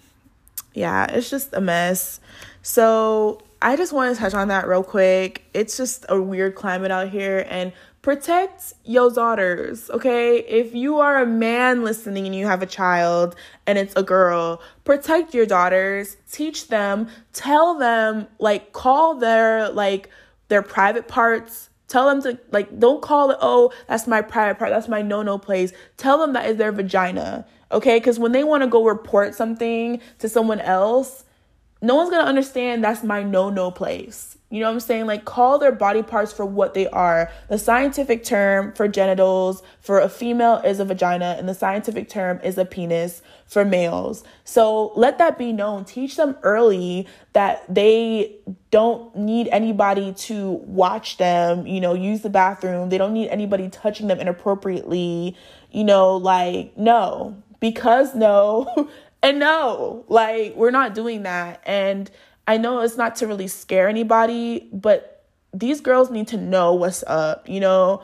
yeah, 0.75 1.07
it's 1.11 1.31
just 1.31 1.53
a 1.53 1.61
mess. 1.61 2.21
So 2.69 3.41
I 3.63 3.77
just 3.77 3.95
want 3.95 4.15
to 4.15 4.21
touch 4.21 4.35
on 4.35 4.49
that 4.49 4.69
real 4.69 4.83
quick. 4.83 5.43
It's 5.55 5.79
just 5.79 6.05
a 6.11 6.21
weird 6.21 6.55
climate 6.55 6.91
out 6.91 7.09
here 7.09 7.47
and 7.49 7.73
protect 8.03 8.75
your 8.85 9.11
daughters, 9.11 9.89
okay? 9.89 10.41
If 10.41 10.75
you 10.75 10.99
are 10.99 11.17
a 11.17 11.25
man 11.25 11.83
listening 11.83 12.27
and 12.27 12.35
you 12.35 12.47
have 12.47 12.61
a 12.61 12.67
child 12.67 13.37
and 13.67 13.79
it's 13.79 13.97
a 13.97 14.03
girl, 14.03 14.61
protect 14.85 15.33
your 15.33 15.47
daughters, 15.47 16.19
teach 16.31 16.69
them, 16.69 17.09
tell 17.33 17.79
them, 17.79 18.27
like, 18.39 18.75
call 18.75 19.15
their, 19.15 19.71
like, 19.71 20.11
their 20.49 20.61
private 20.61 21.09
parts. 21.09 21.71
Tell 21.89 22.07
them 22.07 22.21
to, 22.25 22.39
like, 22.53 22.79
don't 22.79 23.01
call 23.01 23.31
it, 23.31 23.39
oh, 23.41 23.73
that's 23.87 24.07
my 24.07 24.21
private 24.21 24.59
part, 24.59 24.73
that's 24.73 24.89
my 24.89 25.01
no 25.01 25.23
no 25.23 25.39
place. 25.39 25.73
Tell 25.97 26.19
them 26.19 26.35
that 26.35 26.45
is 26.45 26.59
their 26.59 26.73
vagina, 26.73 27.47
okay? 27.73 27.99
Because 27.99 28.19
when 28.19 28.33
they 28.33 28.45
want 28.45 28.63
to 28.63 28.69
go 28.69 28.85
report 28.85 29.35
something 29.35 30.03
to 30.19 30.29
someone 30.29 30.61
else, 30.61 31.25
no 31.81 31.95
one's 31.95 32.11
gonna 32.11 32.29
understand 32.29 32.83
that's 32.83 33.03
my 33.03 33.23
no 33.23 33.51
no 33.51 33.71
place. 33.71 34.39
You 34.51 34.61
know 34.61 34.69
what 34.69 34.75
I'm 34.75 34.81
saying? 34.81 35.07
Like, 35.07 35.27
call 35.27 35.59
their 35.59 35.73
body 35.73 36.03
parts 36.03 36.33
for 36.33 36.47
what 36.47 36.73
they 36.73 36.89
are. 36.89 37.31
The 37.49 37.59
scientific 37.59 38.25
term 38.25 38.73
for 38.73 38.89
genitals 38.89 39.63
for 39.83 40.01
a 40.01 40.09
female 40.09 40.57
is 40.65 40.81
a 40.81 40.87
vagina, 40.87 41.37
and 41.39 41.47
the 41.47 41.55
scientific 41.55 42.09
term 42.09 42.41
is 42.43 42.57
a 42.57 42.65
penis 42.65 43.21
for 43.47 43.67
males. 43.67 44.25
So 44.45 44.93
let 44.97 45.19
that 45.19 45.37
be 45.37 45.53
known. 45.53 45.85
Teach 45.85 46.17
them 46.17 46.35
early 46.43 47.07
that 47.35 47.63
they 47.73 48.37
don't 48.71 49.15
need 49.15 49.49
anybody 49.49 50.15
to 50.15 50.53
watch 50.65 51.19
them, 51.19 51.67
you 51.67 51.81
know, 51.81 51.93
use 51.93 52.23
the 52.23 52.31
bathroom. 52.31 52.89
They 52.89 52.99
don't 52.99 53.13
need 53.13 53.29
anybody 53.29 53.69
touching 53.69 54.07
them 54.07 54.19
inappropriately. 54.19 55.37
You 55.71 55.85
know, 55.85 56.17
like, 56.17 56.75
no, 56.79 57.43
because 57.61 58.15
no, 58.15 58.89
and 59.23 59.39
no, 59.39 60.05
like, 60.09 60.55
we're 60.55 60.71
not 60.71 60.95
doing 60.95 61.23
that. 61.23 61.63
And 61.67 62.11
I 62.47 62.57
know 62.57 62.81
it's 62.81 62.97
not 62.97 63.17
to 63.17 63.27
really 63.27 63.49
scare 63.49 63.89
anybody, 63.89 64.69
but 64.73 65.27
these 65.53 65.81
girls 65.81 66.11
need 66.11 66.29
to 66.29 66.37
know 66.37 66.75
what's 66.75 67.03
up, 67.07 67.49
you 67.49 67.61
know. 67.61 68.03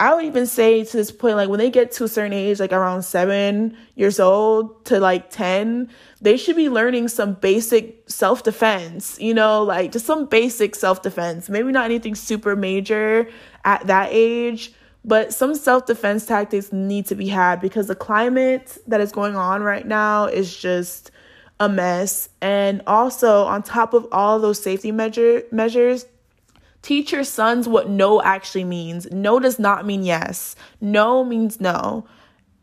I 0.00 0.14
would 0.14 0.24
even 0.24 0.46
say 0.46 0.82
to 0.82 0.96
this 0.96 1.12
point, 1.12 1.36
like 1.36 1.48
when 1.48 1.60
they 1.60 1.70
get 1.70 1.92
to 1.92 2.04
a 2.04 2.08
certain 2.08 2.32
age, 2.32 2.58
like 2.58 2.72
around 2.72 3.02
seven 3.02 3.76
years 3.94 4.18
old 4.18 4.84
to 4.86 4.98
like 4.98 5.30
10, 5.30 5.88
they 6.20 6.36
should 6.36 6.56
be 6.56 6.68
learning 6.68 7.06
some 7.06 7.34
basic 7.34 8.10
self 8.10 8.42
defense, 8.42 9.16
you 9.20 9.32
know, 9.32 9.62
like 9.62 9.92
just 9.92 10.06
some 10.06 10.26
basic 10.26 10.74
self 10.74 11.02
defense. 11.02 11.48
Maybe 11.48 11.70
not 11.70 11.84
anything 11.84 12.16
super 12.16 12.56
major 12.56 13.28
at 13.64 13.86
that 13.86 14.08
age, 14.10 14.72
but 15.04 15.32
some 15.32 15.54
self 15.54 15.86
defense 15.86 16.26
tactics 16.26 16.72
need 16.72 17.06
to 17.06 17.14
be 17.14 17.28
had 17.28 17.60
because 17.60 17.88
the 17.88 17.94
climate 17.94 18.78
that 18.86 19.00
is 19.00 19.12
going 19.12 19.36
on 19.36 19.62
right 19.62 19.86
now 19.86 20.26
is 20.26 20.56
just 20.56 21.10
a 21.58 21.68
mess. 21.68 22.28
And 22.40 22.82
also, 22.86 23.44
on 23.44 23.62
top 23.62 23.94
of 23.94 24.06
all 24.12 24.38
those 24.38 24.62
safety 24.62 24.92
measure 24.92 25.42
measures, 25.50 26.06
teach 26.82 27.12
your 27.12 27.24
sons 27.24 27.68
what 27.68 27.88
no 27.88 28.22
actually 28.22 28.64
means. 28.64 29.10
No 29.10 29.40
does 29.40 29.58
not 29.58 29.86
mean 29.86 30.04
yes. 30.04 30.54
No 30.80 31.24
means 31.24 31.60
no. 31.60 32.06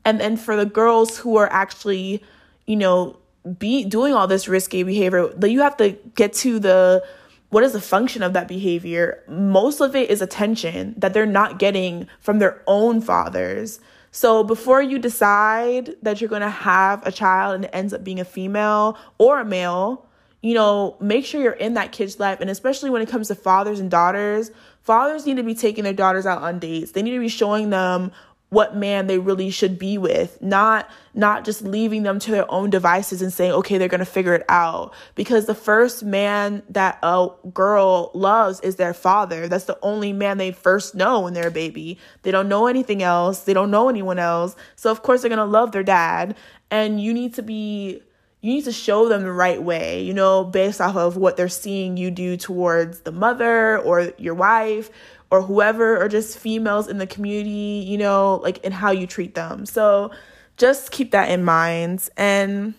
And 0.06 0.19
then 0.19 0.38
for 0.38 0.56
the 0.56 0.65
girls 0.65 1.17
who 1.17 1.36
are 1.36 1.52
actually, 1.52 2.23
you 2.65 2.78
know, 2.78 3.17
be 3.58 3.84
doing 3.84 4.13
all 4.13 4.28
this 4.28 4.47
risky 4.47 4.84
behavior, 4.84 5.28
that 5.36 5.49
you 5.49 5.62
have 5.62 5.78
to 5.78 5.97
get 6.15 6.34
to 6.34 6.60
the 6.60 7.04
what 7.49 7.63
is 7.63 7.73
the 7.73 7.81
function 7.81 8.21
of 8.21 8.33
that 8.33 8.47
behavior? 8.47 9.23
Most 9.27 9.81
of 9.81 9.95
it 9.95 10.09
is 10.09 10.21
attention 10.21 10.93
that 10.97 11.13
they're 11.13 11.25
not 11.25 11.59
getting 11.59 12.07
from 12.19 12.39
their 12.39 12.62
own 12.67 13.01
fathers. 13.01 13.79
So 14.12 14.43
before 14.43 14.81
you 14.81 14.99
decide 14.99 15.95
that 16.01 16.21
you're 16.21 16.29
going 16.29 16.41
to 16.41 16.49
have 16.49 17.05
a 17.05 17.12
child 17.12 17.55
and 17.55 17.65
it 17.65 17.71
ends 17.73 17.93
up 17.93 18.03
being 18.03 18.19
a 18.19 18.25
female 18.25 18.97
or 19.17 19.39
a 19.39 19.45
male, 19.45 20.05
you 20.41 20.53
know, 20.53 20.95
make 20.99 21.25
sure 21.25 21.41
you're 21.41 21.51
in 21.53 21.73
that 21.73 21.91
kid's 21.91 22.19
life. 22.19 22.39
And 22.39 22.49
especially 22.49 22.89
when 22.89 23.01
it 23.01 23.09
comes 23.09 23.27
to 23.27 23.35
fathers 23.35 23.79
and 23.79 23.91
daughters, 23.91 24.51
fathers 24.81 25.25
need 25.25 25.38
to 25.38 25.43
be 25.43 25.55
taking 25.55 25.83
their 25.83 25.93
daughters 25.93 26.25
out 26.25 26.41
on 26.41 26.59
dates. 26.59 26.91
They 26.91 27.01
need 27.01 27.13
to 27.13 27.19
be 27.19 27.29
showing 27.29 27.71
them 27.71 28.12
what 28.49 28.75
man 28.75 29.07
they 29.07 29.19
really 29.19 29.49
should 29.49 29.77
be 29.77 29.97
with. 29.97 30.41
Not 30.41 30.89
not 31.13 31.45
just 31.45 31.62
leaving 31.62 32.03
them 32.03 32.19
to 32.19 32.31
their 32.31 32.49
own 32.51 32.69
devices 32.69 33.21
and 33.21 33.31
saying 33.31 33.51
okay 33.51 33.77
they're 33.77 33.88
going 33.88 33.99
to 33.99 34.05
figure 34.05 34.33
it 34.33 34.45
out. 34.49 34.93
Because 35.15 35.45
the 35.45 35.55
first 35.55 36.03
man 36.03 36.63
that 36.69 36.97
a 37.03 37.29
girl 37.53 38.12
loves 38.13 38.59
is 38.62 38.75
their 38.75 38.93
father. 38.93 39.47
That's 39.47 39.65
the 39.65 39.77
only 39.81 40.13
man 40.13 40.38
they 40.38 40.51
first 40.51 40.95
know 40.95 41.21
when 41.21 41.33
they're 41.33 41.47
a 41.47 41.51
baby. 41.51 41.99
They 42.23 42.31
don't 42.31 42.49
know 42.49 42.67
anything 42.67 43.03
else. 43.03 43.41
They 43.41 43.53
don't 43.53 43.71
know 43.71 43.89
anyone 43.89 44.19
else. 44.19 44.55
So 44.75 44.91
of 44.91 45.03
course 45.03 45.21
they're 45.21 45.29
going 45.29 45.38
to 45.38 45.45
love 45.45 45.71
their 45.71 45.83
dad. 45.83 46.35
And 46.71 47.01
you 47.01 47.13
need 47.13 47.35
to 47.35 47.43
be 47.43 48.01
you 48.41 48.53
need 48.53 48.63
to 48.63 48.71
show 48.71 49.09
them 49.09 49.23
the 49.23 49.31
right 49.33 49.62
way, 49.62 50.01
you 50.01 50.13
know, 50.13 50.45
based 50.45 50.79
off 50.79 50.95
of 50.95 51.17
what 51.17 51.35
they're 51.35 51.49
seeing 51.49 51.97
you 51.97 52.09
do 52.09 52.38
towards 52.38 53.01
the 53.01 53.12
mother 53.12 53.79
or 53.79 54.13
your 54.17 54.33
wife 54.33 54.89
or 55.32 55.42
whoever, 55.42 56.02
or 56.02 56.08
just 56.08 56.38
females 56.38 56.88
in 56.88 56.98
the 56.98 57.08
community, 57.08 57.86
you 57.88 57.98
know, 57.98 58.36
like 58.44 58.58
in 58.60 58.72
how 58.72 58.92
you 58.92 59.06
treat 59.06 59.36
them. 59.36 59.65
So 59.65 60.12
just 60.58 60.92
keep 60.92 61.12
that 61.12 61.30
in 61.30 61.44
mind. 61.44 62.10
And 62.18 62.74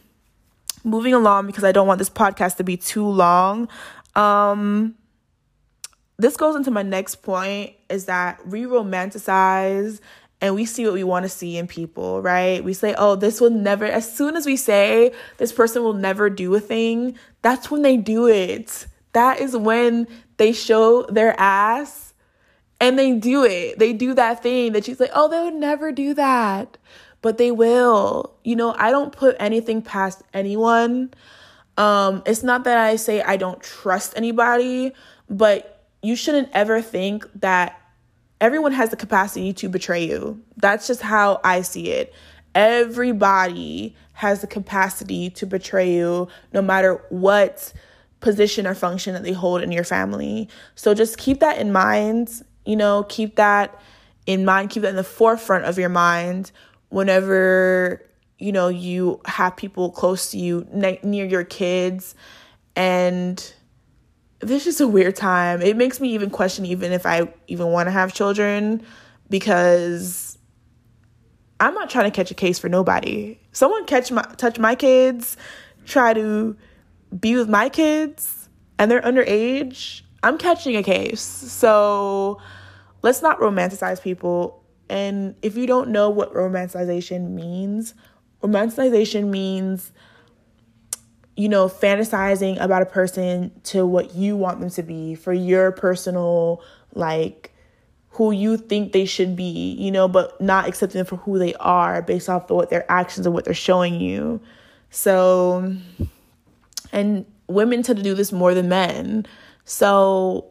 moving 0.85 1.15
along, 1.15 1.47
because 1.47 1.65
I 1.65 1.73
don't 1.73 1.87
want 1.87 1.99
this 1.99 2.11
podcast 2.11 2.57
to 2.57 2.65
be 2.65 2.77
too 2.77 3.07
long, 3.07 3.69
um, 4.15 4.97
this 6.19 6.37
goes 6.37 6.57
into 6.57 6.71
my 6.71 6.83
next 6.83 7.17
point 7.17 7.75
is 7.89 8.05
that 8.07 8.47
we 8.47 8.65
romanticize 8.65 10.01
and 10.43 10.55
we 10.55 10.65
see 10.65 10.85
what 10.85 10.95
we 10.95 11.05
want 11.05 11.25
to 11.25 11.29
see 11.29 11.57
in 11.57 11.67
people, 11.67 12.21
right? 12.23 12.63
We 12.65 12.73
say, 12.73 12.95
oh, 12.97 13.15
this 13.15 13.41
will 13.41 13.51
never, 13.51 13.85
as 13.85 14.11
soon 14.11 14.37
as 14.37 14.47
we 14.47 14.57
say 14.57 15.13
this 15.39 15.53
person 15.53 15.83
will 15.83 15.95
never 15.95 16.31
do 16.31 16.55
a 16.55 16.61
thing, 16.61 17.17
that's 17.43 17.71
when 17.71 17.83
they 17.83 17.97
do 17.97 18.27
it. 18.27 18.87
That 19.13 19.41
is 19.41 19.57
when 19.57 20.07
they 20.37 20.53
show 20.53 21.03
their 21.05 21.39
ass 21.39 22.10
and 22.81 22.99
they 22.99 23.12
do 23.12 23.45
it. 23.45 23.79
They 23.79 23.93
do 23.93 24.14
that 24.14 24.43
thing 24.43 24.73
that 24.73 24.85
she's 24.85 24.99
like, 24.99 25.11
oh, 25.14 25.29
they 25.29 25.43
would 25.43 25.55
never 25.55 25.93
do 25.93 26.14
that. 26.14 26.79
But 27.23 27.37
they 27.37 27.51
will. 27.51 28.35
You 28.43 28.57
know, 28.57 28.75
I 28.79 28.90
don't 28.90 29.12
put 29.12 29.37
anything 29.38 29.83
past 29.83 30.23
anyone. 30.33 31.12
Um, 31.77 32.23
it's 32.25 32.43
not 32.43 32.64
that 32.64 32.79
I 32.79 32.97
say 32.97 33.21
I 33.21 33.37
don't 33.37 33.62
trust 33.62 34.14
anybody, 34.16 34.93
but 35.29 35.85
you 36.03 36.16
shouldn't 36.16 36.49
ever 36.53 36.81
think 36.81 37.27
that 37.40 37.79
everyone 38.40 38.73
has 38.73 38.88
the 38.88 38.97
capacity 38.97 39.53
to 39.53 39.69
betray 39.69 40.07
you. 40.07 40.40
That's 40.57 40.87
just 40.87 41.03
how 41.03 41.40
I 41.45 41.61
see 41.61 41.90
it. 41.90 42.14
Everybody 42.55 43.95
has 44.14 44.40
the 44.40 44.47
capacity 44.47 45.31
to 45.31 45.47
betray 45.47 45.93
you, 45.93 46.29
no 46.53 46.62
matter 46.62 47.03
what 47.11 47.73
position 48.21 48.66
or 48.66 48.75
function 48.75 49.14
that 49.14 49.23
they 49.23 49.33
hold 49.33 49.62
in 49.62 49.73
your 49.73 49.85
family. 49.85 50.49
So 50.75 50.95
just 50.95 51.19
keep 51.19 51.40
that 51.40 51.59
in 51.59 51.73
mind 51.73 52.43
you 52.64 52.77
know, 52.77 53.05
keep 53.09 53.37
that 53.37 53.81
in 54.27 54.44
mind, 54.44 54.70
keep 54.70 54.83
that 54.83 54.90
in 54.90 54.96
the 54.96 55.05
forefront 55.05 55.64
of 55.64 55.79
your 55.79 55.88
mind 55.88 56.53
whenever, 56.88 58.05
you 58.38 58.53
know, 58.53 58.68
you 58.68 59.20
have 59.25 59.57
people 59.57 59.90
close 59.90 60.31
to 60.31 60.38
you, 60.38 60.66
ne- 60.73 61.01
near 61.03 61.25
your 61.25 61.44
kids. 61.44 62.14
And 62.77 63.53
this 64.40 64.66
is 64.66 64.81
a 64.81 64.88
weird 64.88 65.16
time. 65.16 65.62
It 65.62 65.77
makes 65.77 66.01
me 66.01 66.11
even 66.11 66.31
question 66.31 66.66
even 66.66 66.92
if 66.92 67.07
I 67.07 67.33
even 67.46 67.68
want 67.68 67.87
to 67.87 67.90
have 67.90 68.12
children 68.12 68.83
because 69.29 70.38
I'm 71.61 71.75
not 71.75 71.90
trying 71.90 72.11
to 72.11 72.11
catch 72.11 72.31
a 72.31 72.35
case 72.35 72.59
for 72.59 72.68
nobody. 72.68 73.38
Someone 73.53 73.85
catch 73.85 74.11
my 74.11 74.23
touch 74.37 74.59
my 74.59 74.75
kids, 74.75 75.37
try 75.85 76.14
to 76.14 76.57
be 77.18 77.37
with 77.37 77.49
my 77.49 77.68
kids 77.68 78.49
and 78.79 78.90
they're 78.90 79.03
underage 79.03 80.03
I'm 80.22 80.38
catching 80.38 80.76
a 80.76 80.83
case. 80.83 81.20
So 81.20 82.40
let's 83.02 83.22
not 83.22 83.38
romanticize 83.40 84.02
people. 84.02 84.62
And 84.88 85.35
if 85.42 85.56
you 85.56 85.66
don't 85.66 85.90
know 85.90 86.11
what 86.11 86.35
romanticization 86.35 87.30
means, 87.30 87.94
romanticization 88.42 89.28
means 89.28 89.92
you 91.40 91.48
know, 91.48 91.68
fantasizing 91.68 92.61
about 92.61 92.83
a 92.83 92.87
person 92.87 93.50
to 93.64 93.87
what 93.87 94.14
you 94.14 94.37
want 94.37 94.61
them 94.61 94.68
to 94.68 94.83
be 94.83 95.14
for 95.14 95.33
your 95.33 95.72
personal, 95.72 96.62
like, 96.94 97.50
who 98.11 98.30
you 98.30 98.59
think 98.59 98.92
they 98.92 99.06
should 99.06 99.35
be, 99.37 99.72
you 99.78 99.90
know, 99.90 100.06
but 100.06 100.38
not 100.38 100.68
accepting 100.68 100.98
them 100.98 101.06
for 101.06 101.16
who 101.16 101.38
they 101.38 101.54
are 101.54 102.02
based 102.02 102.28
off 102.28 102.50
of 102.50 102.56
what 102.56 102.68
their 102.68 102.85
actions 102.92 103.24
and 103.24 103.35
what 103.35 103.46
they're 103.46 103.54
showing 103.54 104.00
you. 104.00 104.38
So, 104.90 105.74
and 106.92 107.24
women 107.46 107.83
tend 107.83 107.96
to 107.96 108.04
do 108.04 108.14
this 108.14 108.33
more 108.33 108.52
than 108.52 108.68
men. 108.68 109.26
So, 109.70 110.46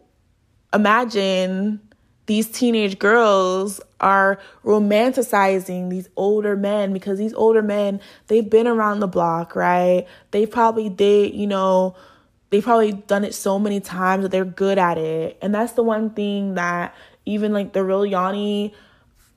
imagine 0.73 1.81
these 2.25 2.47
teenage 2.47 2.99
girls 2.99 3.81
are 3.99 4.39
romanticizing 4.63 5.89
these 5.89 6.07
older 6.15 6.55
men 6.55 6.93
because 6.93 7.19
these 7.19 7.33
older 7.33 7.61
men 7.61 7.99
they've 8.27 8.49
been 8.49 8.65
around 8.65 9.01
the 9.01 9.07
block 9.07 9.57
right? 9.57 10.07
They 10.31 10.45
probably 10.45 10.87
did 10.87 11.35
you 11.35 11.47
know 11.47 11.97
they've 12.49 12.63
probably 12.63 12.93
done 12.93 13.25
it 13.25 13.33
so 13.33 13.59
many 13.59 13.81
times 13.81 14.23
that 14.23 14.31
they're 14.31 14.45
good 14.45 14.77
at 14.77 14.97
it. 14.97 15.37
And 15.41 15.53
that's 15.53 15.73
the 15.73 15.83
one 15.83 16.11
thing 16.11 16.53
that 16.53 16.95
even 17.25 17.51
like 17.51 17.73
the 17.73 17.83
real 17.83 18.05
yanni 18.05 18.73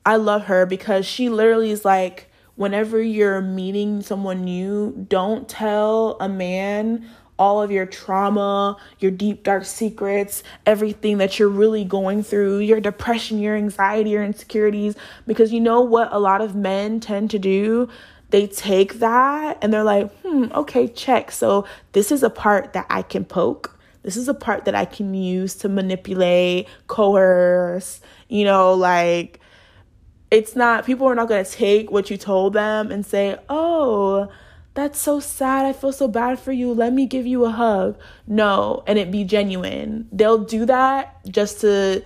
i 0.05 0.15
love 0.15 0.45
her 0.45 0.65
because 0.65 1.05
she 1.05 1.27
literally 1.27 1.71
is 1.71 1.83
like 1.83 2.31
whenever 2.55 3.01
you're 3.01 3.41
meeting 3.41 4.01
someone 4.01 4.45
new 4.45 5.05
don't 5.09 5.49
tell 5.49 6.15
a 6.21 6.29
man 6.29 7.05
all 7.37 7.61
of 7.61 7.71
your 7.71 7.85
trauma, 7.85 8.77
your 8.99 9.11
deep, 9.11 9.43
dark 9.43 9.65
secrets, 9.65 10.43
everything 10.65 11.17
that 11.17 11.39
you're 11.39 11.49
really 11.49 11.83
going 11.83 12.23
through, 12.23 12.59
your 12.59 12.79
depression, 12.79 13.39
your 13.39 13.55
anxiety, 13.55 14.11
your 14.11 14.23
insecurities. 14.23 14.95
Because 15.25 15.51
you 15.51 15.59
know 15.59 15.81
what 15.81 16.09
a 16.11 16.19
lot 16.19 16.41
of 16.41 16.55
men 16.55 16.99
tend 16.99 17.31
to 17.31 17.39
do? 17.39 17.89
They 18.29 18.47
take 18.47 18.95
that 18.95 19.57
and 19.61 19.73
they're 19.73 19.83
like, 19.83 20.11
hmm, 20.21 20.45
okay, 20.53 20.87
check. 20.87 21.31
So 21.31 21.65
this 21.91 22.11
is 22.11 22.23
a 22.23 22.29
part 22.29 22.73
that 22.73 22.85
I 22.89 23.01
can 23.01 23.25
poke. 23.25 23.79
This 24.03 24.17
is 24.17 24.27
a 24.27 24.33
part 24.33 24.65
that 24.65 24.75
I 24.75 24.85
can 24.85 25.13
use 25.13 25.55
to 25.57 25.69
manipulate, 25.69 26.67
coerce, 26.87 28.01
you 28.27 28.43
know, 28.43 28.73
like 28.73 29.39
it's 30.29 30.55
not, 30.55 30.85
people 30.85 31.07
are 31.07 31.15
not 31.15 31.29
going 31.29 31.43
to 31.43 31.49
take 31.49 31.91
what 31.91 32.09
you 32.09 32.17
told 32.17 32.53
them 32.53 32.91
and 32.91 33.05
say, 33.05 33.37
oh, 33.49 34.29
that's 34.73 34.99
so 34.99 35.19
sad. 35.19 35.65
I 35.65 35.73
feel 35.73 35.91
so 35.91 36.07
bad 36.07 36.39
for 36.39 36.51
you. 36.51 36.73
Let 36.73 36.93
me 36.93 37.05
give 37.05 37.27
you 37.27 37.45
a 37.45 37.51
hug. 37.51 37.97
No, 38.25 38.83
and 38.87 38.97
it 38.97 39.11
be 39.11 39.23
genuine. 39.23 40.07
They'll 40.11 40.43
do 40.43 40.65
that 40.65 41.23
just 41.27 41.61
to 41.61 42.03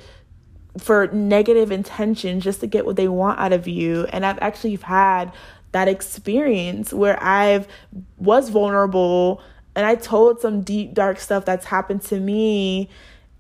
for 0.78 1.08
negative 1.08 1.72
intention 1.72 2.40
just 2.40 2.60
to 2.60 2.68
get 2.68 2.86
what 2.86 2.96
they 2.96 3.08
want 3.08 3.40
out 3.40 3.54
of 3.54 3.68
you. 3.68 4.06
And 4.12 4.26
I've 4.26 4.38
actually 4.42 4.76
had 4.76 5.32
that 5.72 5.88
experience 5.88 6.94
where 6.94 7.22
I've 7.22 7.68
was 8.18 8.50
vulnerable 8.50 9.42
and 9.76 9.86
I 9.86 9.96
told 9.96 10.40
some 10.40 10.62
deep 10.62 10.94
dark 10.94 11.20
stuff 11.20 11.46
that's 11.46 11.66
happened 11.66 12.02
to 12.04 12.20
me 12.20 12.90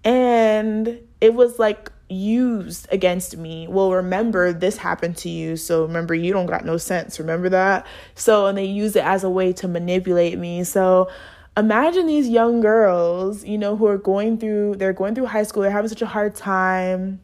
and 0.03 0.99
it 1.21 1.33
was 1.33 1.59
like 1.59 1.91
used 2.09 2.87
against 2.91 3.37
me. 3.37 3.67
Well, 3.67 3.91
remember 3.91 4.53
this 4.53 4.77
happened 4.77 5.17
to 5.17 5.29
you, 5.29 5.57
so 5.57 5.83
remember 5.83 6.15
you 6.15 6.31
don't 6.31 6.45
got 6.45 6.65
no 6.65 6.77
sense. 6.77 7.19
Remember 7.19 7.49
that? 7.49 7.85
So, 8.15 8.45
and 8.47 8.57
they 8.57 8.65
use 8.65 8.95
it 8.95 9.03
as 9.03 9.23
a 9.23 9.29
way 9.29 9.53
to 9.53 9.67
manipulate 9.67 10.37
me. 10.37 10.63
So, 10.63 11.09
imagine 11.55 12.07
these 12.07 12.29
young 12.29 12.61
girls, 12.61 13.43
you 13.43 13.57
know, 13.57 13.75
who 13.75 13.87
are 13.87 13.97
going 13.97 14.37
through 14.37 14.75
they're 14.75 14.93
going 14.93 15.15
through 15.15 15.25
high 15.25 15.43
school, 15.43 15.63
they're 15.63 15.71
having 15.71 15.89
such 15.89 16.01
a 16.01 16.07
hard 16.07 16.35
time. 16.35 17.19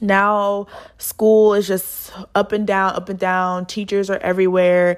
Now, 0.00 0.66
school 0.96 1.52
is 1.54 1.66
just 1.68 2.12
up 2.34 2.52
and 2.52 2.66
down, 2.66 2.94
up 2.94 3.10
and 3.10 3.18
down. 3.18 3.66
Teachers 3.66 4.08
are 4.08 4.18
everywhere. 4.18 4.96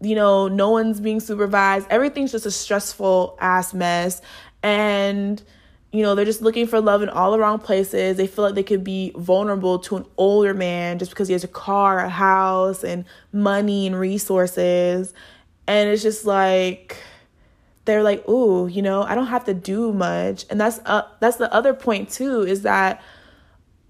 You 0.00 0.14
know, 0.14 0.46
no 0.46 0.70
one's 0.70 1.00
being 1.00 1.18
supervised. 1.18 1.88
Everything's 1.90 2.30
just 2.30 2.46
a 2.46 2.52
stressful 2.52 3.36
ass 3.40 3.74
mess. 3.74 4.22
And 4.62 5.42
you 5.92 6.02
know, 6.02 6.14
they're 6.14 6.24
just 6.24 6.42
looking 6.42 6.66
for 6.66 6.80
love 6.80 7.02
in 7.02 7.08
all 7.08 7.30
the 7.32 7.38
wrong 7.38 7.58
places. 7.58 8.18
They 8.18 8.26
feel 8.26 8.44
like 8.44 8.54
they 8.54 8.62
could 8.62 8.84
be 8.84 9.12
vulnerable 9.16 9.78
to 9.80 9.96
an 9.96 10.04
older 10.18 10.52
man 10.52 10.98
just 10.98 11.10
because 11.10 11.28
he 11.28 11.32
has 11.32 11.44
a 11.44 11.48
car, 11.48 12.00
a 12.00 12.10
house, 12.10 12.84
and 12.84 13.06
money 13.32 13.86
and 13.86 13.98
resources. 13.98 15.14
And 15.66 15.88
it's 15.88 16.02
just 16.02 16.26
like 16.26 16.98
they're 17.86 18.02
like, 18.02 18.28
"Ooh, 18.28 18.66
you 18.66 18.82
know, 18.82 19.02
I 19.02 19.14
don't 19.14 19.28
have 19.28 19.44
to 19.46 19.54
do 19.54 19.92
much." 19.94 20.44
And 20.50 20.60
that's 20.60 20.78
uh, 20.84 21.02
that's 21.20 21.36
the 21.36 21.52
other 21.54 21.72
point 21.72 22.10
too 22.10 22.42
is 22.42 22.62
that 22.62 23.02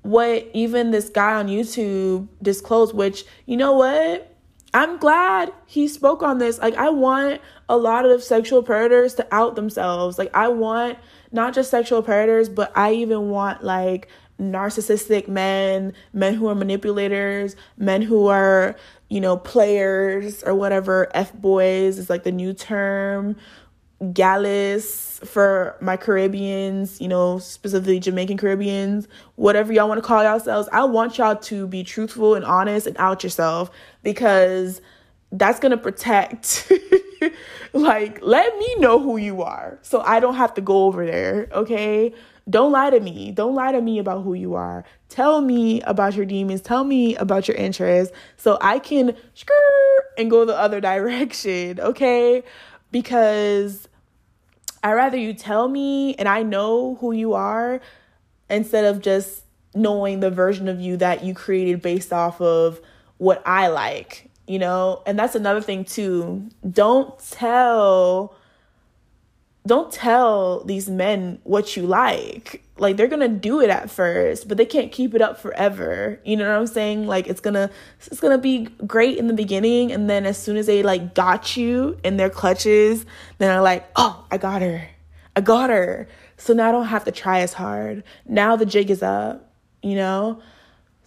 what 0.02 0.48
even 0.54 0.92
this 0.92 1.08
guy 1.08 1.34
on 1.34 1.48
YouTube 1.48 2.28
disclosed, 2.40 2.94
which 2.94 3.24
you 3.46 3.56
know 3.56 3.72
what, 3.72 4.32
I'm 4.74 4.98
glad 4.98 5.52
he 5.66 5.88
spoke 5.88 6.22
on 6.22 6.38
this. 6.38 6.58
Like, 6.58 6.74
I 6.74 6.90
want 6.90 7.40
a 7.68 7.76
lot 7.76 8.04
of 8.04 8.22
sexual 8.22 8.62
predators 8.62 9.14
to 9.14 9.26
out 9.34 9.56
themselves. 9.56 10.18
Like, 10.18 10.30
I 10.34 10.48
want 10.48 10.98
not 11.32 11.54
just 11.54 11.70
sexual 11.70 12.02
predators, 12.02 12.48
but 12.48 12.72
I 12.76 12.94
even 12.94 13.30
want 13.30 13.64
like 13.64 14.08
narcissistic 14.40 15.28
men, 15.28 15.92
men 16.12 16.34
who 16.34 16.46
are 16.46 16.54
manipulators, 16.54 17.56
men 17.76 18.02
who 18.02 18.28
are, 18.28 18.76
you 19.08 19.20
know, 19.20 19.36
players 19.36 20.42
or 20.44 20.54
whatever. 20.54 21.10
F 21.14 21.32
boys 21.34 21.98
is 21.98 22.08
like 22.08 22.22
the 22.22 22.32
new 22.32 22.52
term. 22.52 23.36
Gallus 24.12 25.20
for 25.24 25.76
my 25.80 25.96
Caribbeans, 25.96 27.00
you 27.00 27.08
know, 27.08 27.38
specifically 27.38 27.98
Jamaican 27.98 28.36
Caribbeans, 28.36 29.08
whatever 29.34 29.72
y'all 29.72 29.88
want 29.88 29.98
to 29.98 30.06
call 30.06 30.22
yourselves. 30.22 30.68
I 30.72 30.84
want 30.84 31.18
y'all 31.18 31.36
to 31.36 31.66
be 31.66 31.82
truthful 31.82 32.34
and 32.34 32.44
honest 32.44 32.86
and 32.86 32.96
out 32.98 33.24
yourself 33.24 33.70
because 34.04 34.80
that's 35.32 35.58
going 35.58 35.72
to 35.72 35.76
protect 35.76 36.72
like 37.72 38.18
let 38.22 38.56
me 38.56 38.74
know 38.76 38.98
who 38.98 39.18
you 39.18 39.42
are 39.42 39.78
so 39.82 40.00
I 40.00 40.20
don't 40.20 40.36
have 40.36 40.54
to 40.54 40.60
go 40.60 40.84
over 40.84 41.04
there, 41.04 41.48
okay? 41.52 42.14
Don't 42.48 42.72
lie 42.72 42.90
to 42.90 43.00
me. 43.00 43.32
Don't 43.32 43.54
lie 43.54 43.72
to 43.72 43.80
me 43.80 43.98
about 43.98 44.22
who 44.22 44.32
you 44.32 44.54
are. 44.54 44.84
Tell 45.08 45.42
me 45.42 45.82
about 45.82 46.14
your 46.14 46.24
demons. 46.24 46.62
Tell 46.62 46.84
me 46.84 47.14
about 47.16 47.46
your 47.46 47.56
interests 47.56 48.14
so 48.36 48.56
I 48.62 48.78
can 48.78 49.14
and 50.16 50.30
go 50.30 50.44
the 50.44 50.56
other 50.56 50.80
direction, 50.82 51.80
okay? 51.80 52.42
Because 52.90 53.87
I 54.82 54.92
rather 54.92 55.16
you 55.16 55.34
tell 55.34 55.68
me 55.68 56.14
and 56.14 56.28
I 56.28 56.42
know 56.42 56.96
who 56.96 57.12
you 57.12 57.34
are 57.34 57.80
instead 58.48 58.84
of 58.84 59.02
just 59.02 59.44
knowing 59.74 60.20
the 60.20 60.30
version 60.30 60.68
of 60.68 60.80
you 60.80 60.96
that 60.98 61.24
you 61.24 61.34
created 61.34 61.82
based 61.82 62.12
off 62.12 62.40
of 62.40 62.80
what 63.18 63.42
I 63.46 63.68
like 63.68 64.28
you 64.48 64.58
know? 64.58 65.02
And 65.06 65.16
that's 65.16 65.34
another 65.34 65.60
thing 65.60 65.84
too. 65.84 66.48
Don't 66.68 67.16
tell 67.30 68.34
don't 69.68 69.92
tell 69.92 70.64
these 70.64 70.88
men 70.88 71.38
what 71.44 71.76
you 71.76 71.86
like. 71.86 72.62
Like 72.78 72.96
they're 72.96 73.06
gonna 73.06 73.28
do 73.28 73.60
it 73.60 73.70
at 73.70 73.90
first 73.90 74.48
but 74.48 74.56
they 74.56 74.66
can't 74.66 74.90
keep 74.90 75.14
it 75.14 75.20
up 75.20 75.38
forever. 75.38 76.20
You 76.24 76.36
know 76.36 76.48
what 76.48 76.58
i'm 76.58 76.66
saying? 76.66 77.06
Like 77.06 77.28
it's 77.28 77.40
gonna 77.40 77.70
it's 78.06 78.20
gonna 78.20 78.38
be 78.38 78.64
great 78.86 79.18
in 79.18 79.28
the 79.28 79.34
beginning 79.34 79.92
and 79.92 80.08
then 80.08 80.26
as 80.26 80.38
soon 80.38 80.56
as 80.56 80.66
they 80.66 80.82
like 80.82 81.14
got 81.14 81.56
you 81.56 81.98
in 82.02 82.16
their 82.16 82.30
clutches 82.30 83.04
then 83.38 83.48
they're 83.50 83.60
like 83.60 83.88
oh 83.96 84.24
i 84.30 84.38
got 84.38 84.62
her. 84.62 84.88
I 85.36 85.40
got 85.40 85.70
her. 85.70 86.08
So 86.36 86.54
now 86.54 86.70
i 86.70 86.72
don't 86.72 86.86
have 86.86 87.04
to 87.04 87.12
try 87.12 87.40
as 87.40 87.52
hard. 87.52 88.02
Now 88.26 88.56
the 88.56 88.66
jig 88.66 88.90
is 88.90 89.02
up 89.02 89.44
you 89.82 89.94
know 89.94 90.40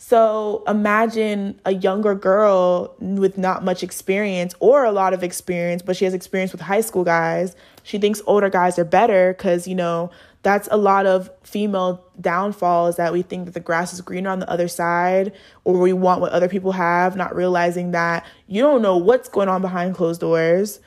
so 0.04 0.64
imagine 0.68 1.62
a 1.64 1.76
younger 1.76 2.16
girl 2.16 2.96
with 3.00 3.38
not 3.38 3.64
much 3.64 3.84
experience 3.84 4.56
or 4.60 4.84
a 4.84 4.92
lot 4.92 5.14
of 5.14 5.24
experience, 5.24 5.84
but 5.84 5.96
she 5.96 6.06
has 6.06 6.16
experience 6.16 6.52
with 6.52 6.60
high 6.60 6.82
school 6.82 7.04
guys. 7.04 7.56
She 7.84 8.00
thinks 8.00 8.20
older 8.26 8.50
guys 8.50 8.80
are 8.80 8.84
better 8.84 9.32
because, 9.32 9.68
you 9.68 9.76
know, 9.76 10.10
that's 10.42 10.68
a 10.72 10.76
lot 10.76 11.06
of 11.06 11.30
female 11.44 12.04
downfalls 12.20 12.96
that 12.96 13.14
we 13.14 13.22
think 13.22 13.46
that 13.46 13.54
the 13.54 13.60
grass 13.60 13.94
is 13.94 14.02
greener 14.02 14.32
on 14.32 14.40
the 14.40 14.50
other 14.50 14.68
side 14.68 15.34
or 15.66 15.78
we 15.78 15.94
want 15.94 16.20
what 16.20 16.32
other 16.32 16.50
people 16.50 16.72
have, 16.72 17.16
not 17.16 17.36
realizing 17.36 17.92
that 17.92 18.26
you 18.48 18.60
don't 18.64 18.82
know 18.82 18.98
what's 18.98 19.30
going 19.30 19.50
on 19.50 19.62
behind 19.62 19.94
closed 19.94 20.20
doors. 20.20 20.80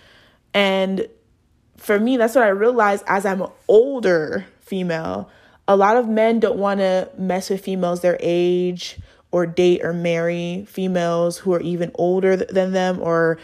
And 0.52 1.06
for 1.76 2.00
me, 2.00 2.16
that's 2.16 2.34
what 2.34 2.42
I 2.42 2.48
realized 2.48 3.04
as 3.06 3.24
I'm 3.24 3.42
an 3.42 3.50
older 3.68 4.44
female 4.60 5.30
a 5.66 5.76
lot 5.76 5.96
of 5.96 6.08
men 6.08 6.40
don't 6.40 6.58
want 6.58 6.80
to 6.80 7.08
mess 7.16 7.48
with 7.50 7.64
females 7.64 8.00
their 8.00 8.18
age 8.20 8.98
or 9.34 9.46
date 9.46 9.84
or 9.84 9.92
marry 9.92 10.64
females 10.68 11.38
who 11.38 11.52
are 11.52 11.60
even 11.60 11.90
older 11.96 12.36
than 12.36 12.70
them 12.70 13.00
or 13.00 13.36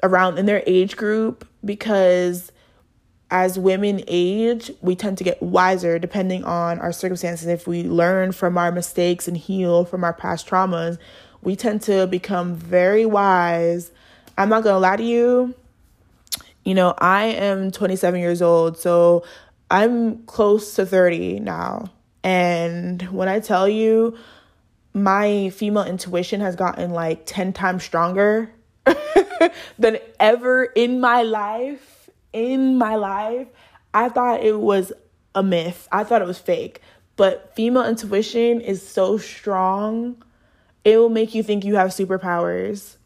around 0.00 0.38
in 0.38 0.46
their 0.46 0.62
age 0.64 0.96
group 0.96 1.44
because 1.64 2.52
as 3.32 3.58
women 3.58 4.00
age, 4.06 4.70
we 4.80 4.94
tend 4.94 5.18
to 5.18 5.24
get 5.24 5.42
wiser 5.42 5.98
depending 5.98 6.44
on 6.44 6.78
our 6.78 6.92
circumstances. 6.92 7.48
If 7.48 7.66
we 7.66 7.82
learn 7.82 8.30
from 8.30 8.56
our 8.56 8.70
mistakes 8.70 9.26
and 9.26 9.36
heal 9.36 9.84
from 9.84 10.04
our 10.04 10.12
past 10.12 10.48
traumas, 10.48 10.98
we 11.42 11.56
tend 11.56 11.82
to 11.82 12.06
become 12.06 12.54
very 12.54 13.04
wise. 13.04 13.90
I'm 14.38 14.48
not 14.48 14.62
to 14.62 14.78
lie 14.78 14.94
to 14.94 15.02
you. 15.02 15.52
You 16.62 16.76
know, 16.76 16.94
I 16.98 17.24
am 17.24 17.72
27 17.72 18.20
years 18.20 18.40
old, 18.40 18.78
so 18.78 19.24
I'm 19.68 20.22
close 20.26 20.76
to 20.76 20.86
30 20.86 21.40
now. 21.40 21.90
And 22.22 23.02
when 23.10 23.28
I 23.28 23.40
tell 23.40 23.68
you, 23.68 24.16
my 24.94 25.50
female 25.50 25.82
intuition 25.82 26.40
has 26.40 26.54
gotten 26.54 26.90
like 26.90 27.26
10 27.26 27.52
times 27.52 27.82
stronger 27.82 28.50
than 29.78 29.98
ever 30.20 30.64
in 30.64 31.00
my 31.00 31.22
life. 31.22 32.08
In 32.32 32.78
my 32.78 32.96
life, 32.96 33.48
I 33.92 34.08
thought 34.08 34.42
it 34.42 34.58
was 34.58 34.92
a 35.34 35.42
myth, 35.42 35.88
I 35.92 36.04
thought 36.04 36.22
it 36.22 36.26
was 36.26 36.38
fake. 36.38 36.80
But 37.16 37.54
female 37.54 37.84
intuition 37.84 38.60
is 38.60 38.86
so 38.86 39.18
strong, 39.18 40.22
it 40.84 40.98
will 40.98 41.10
make 41.10 41.34
you 41.34 41.42
think 41.42 41.64
you 41.64 41.76
have 41.76 41.90
superpowers. 41.90 42.96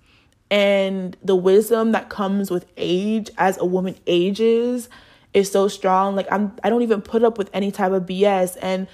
And 0.50 1.14
the 1.22 1.36
wisdom 1.36 1.92
that 1.92 2.08
comes 2.08 2.50
with 2.50 2.64
age 2.78 3.30
as 3.36 3.58
a 3.58 3.66
woman 3.66 3.96
ages 4.06 4.88
is 5.34 5.50
so 5.50 5.68
strong. 5.68 6.16
Like 6.16 6.26
I'm 6.30 6.52
I 6.64 6.70
don't 6.70 6.82
even 6.82 7.02
put 7.02 7.22
up 7.22 7.36
with 7.36 7.50
any 7.52 7.70
type 7.70 7.92
of 7.92 8.04
BS 8.04 8.56
and 8.62 8.88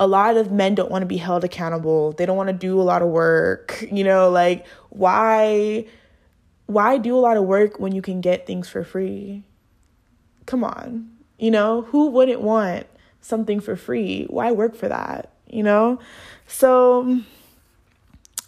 a 0.00 0.06
lot 0.06 0.38
of 0.38 0.50
men 0.50 0.74
don't 0.74 0.90
want 0.90 1.02
to 1.02 1.06
be 1.06 1.18
held 1.18 1.44
accountable. 1.44 2.12
They 2.12 2.24
don't 2.24 2.36
want 2.36 2.48
to 2.48 2.54
do 2.54 2.80
a 2.80 2.82
lot 2.82 3.02
of 3.02 3.08
work. 3.08 3.84
You 3.90 4.02
know, 4.02 4.30
like 4.30 4.66
why 4.88 5.84
why 6.66 6.98
do 6.98 7.16
a 7.16 7.20
lot 7.20 7.36
of 7.36 7.44
work 7.44 7.78
when 7.78 7.92
you 7.92 8.00
can 8.00 8.20
get 8.20 8.46
things 8.46 8.68
for 8.68 8.82
free? 8.82 9.42
Come 10.46 10.64
on. 10.64 11.10
You 11.38 11.50
know, 11.50 11.82
who 11.82 12.10
wouldn't 12.10 12.40
want 12.40 12.86
something 13.20 13.60
for 13.60 13.76
free. 13.76 14.26
Why 14.30 14.52
work 14.52 14.74
for 14.74 14.88
that? 14.88 15.32
You 15.48 15.62
know? 15.62 15.98
So 16.46 17.20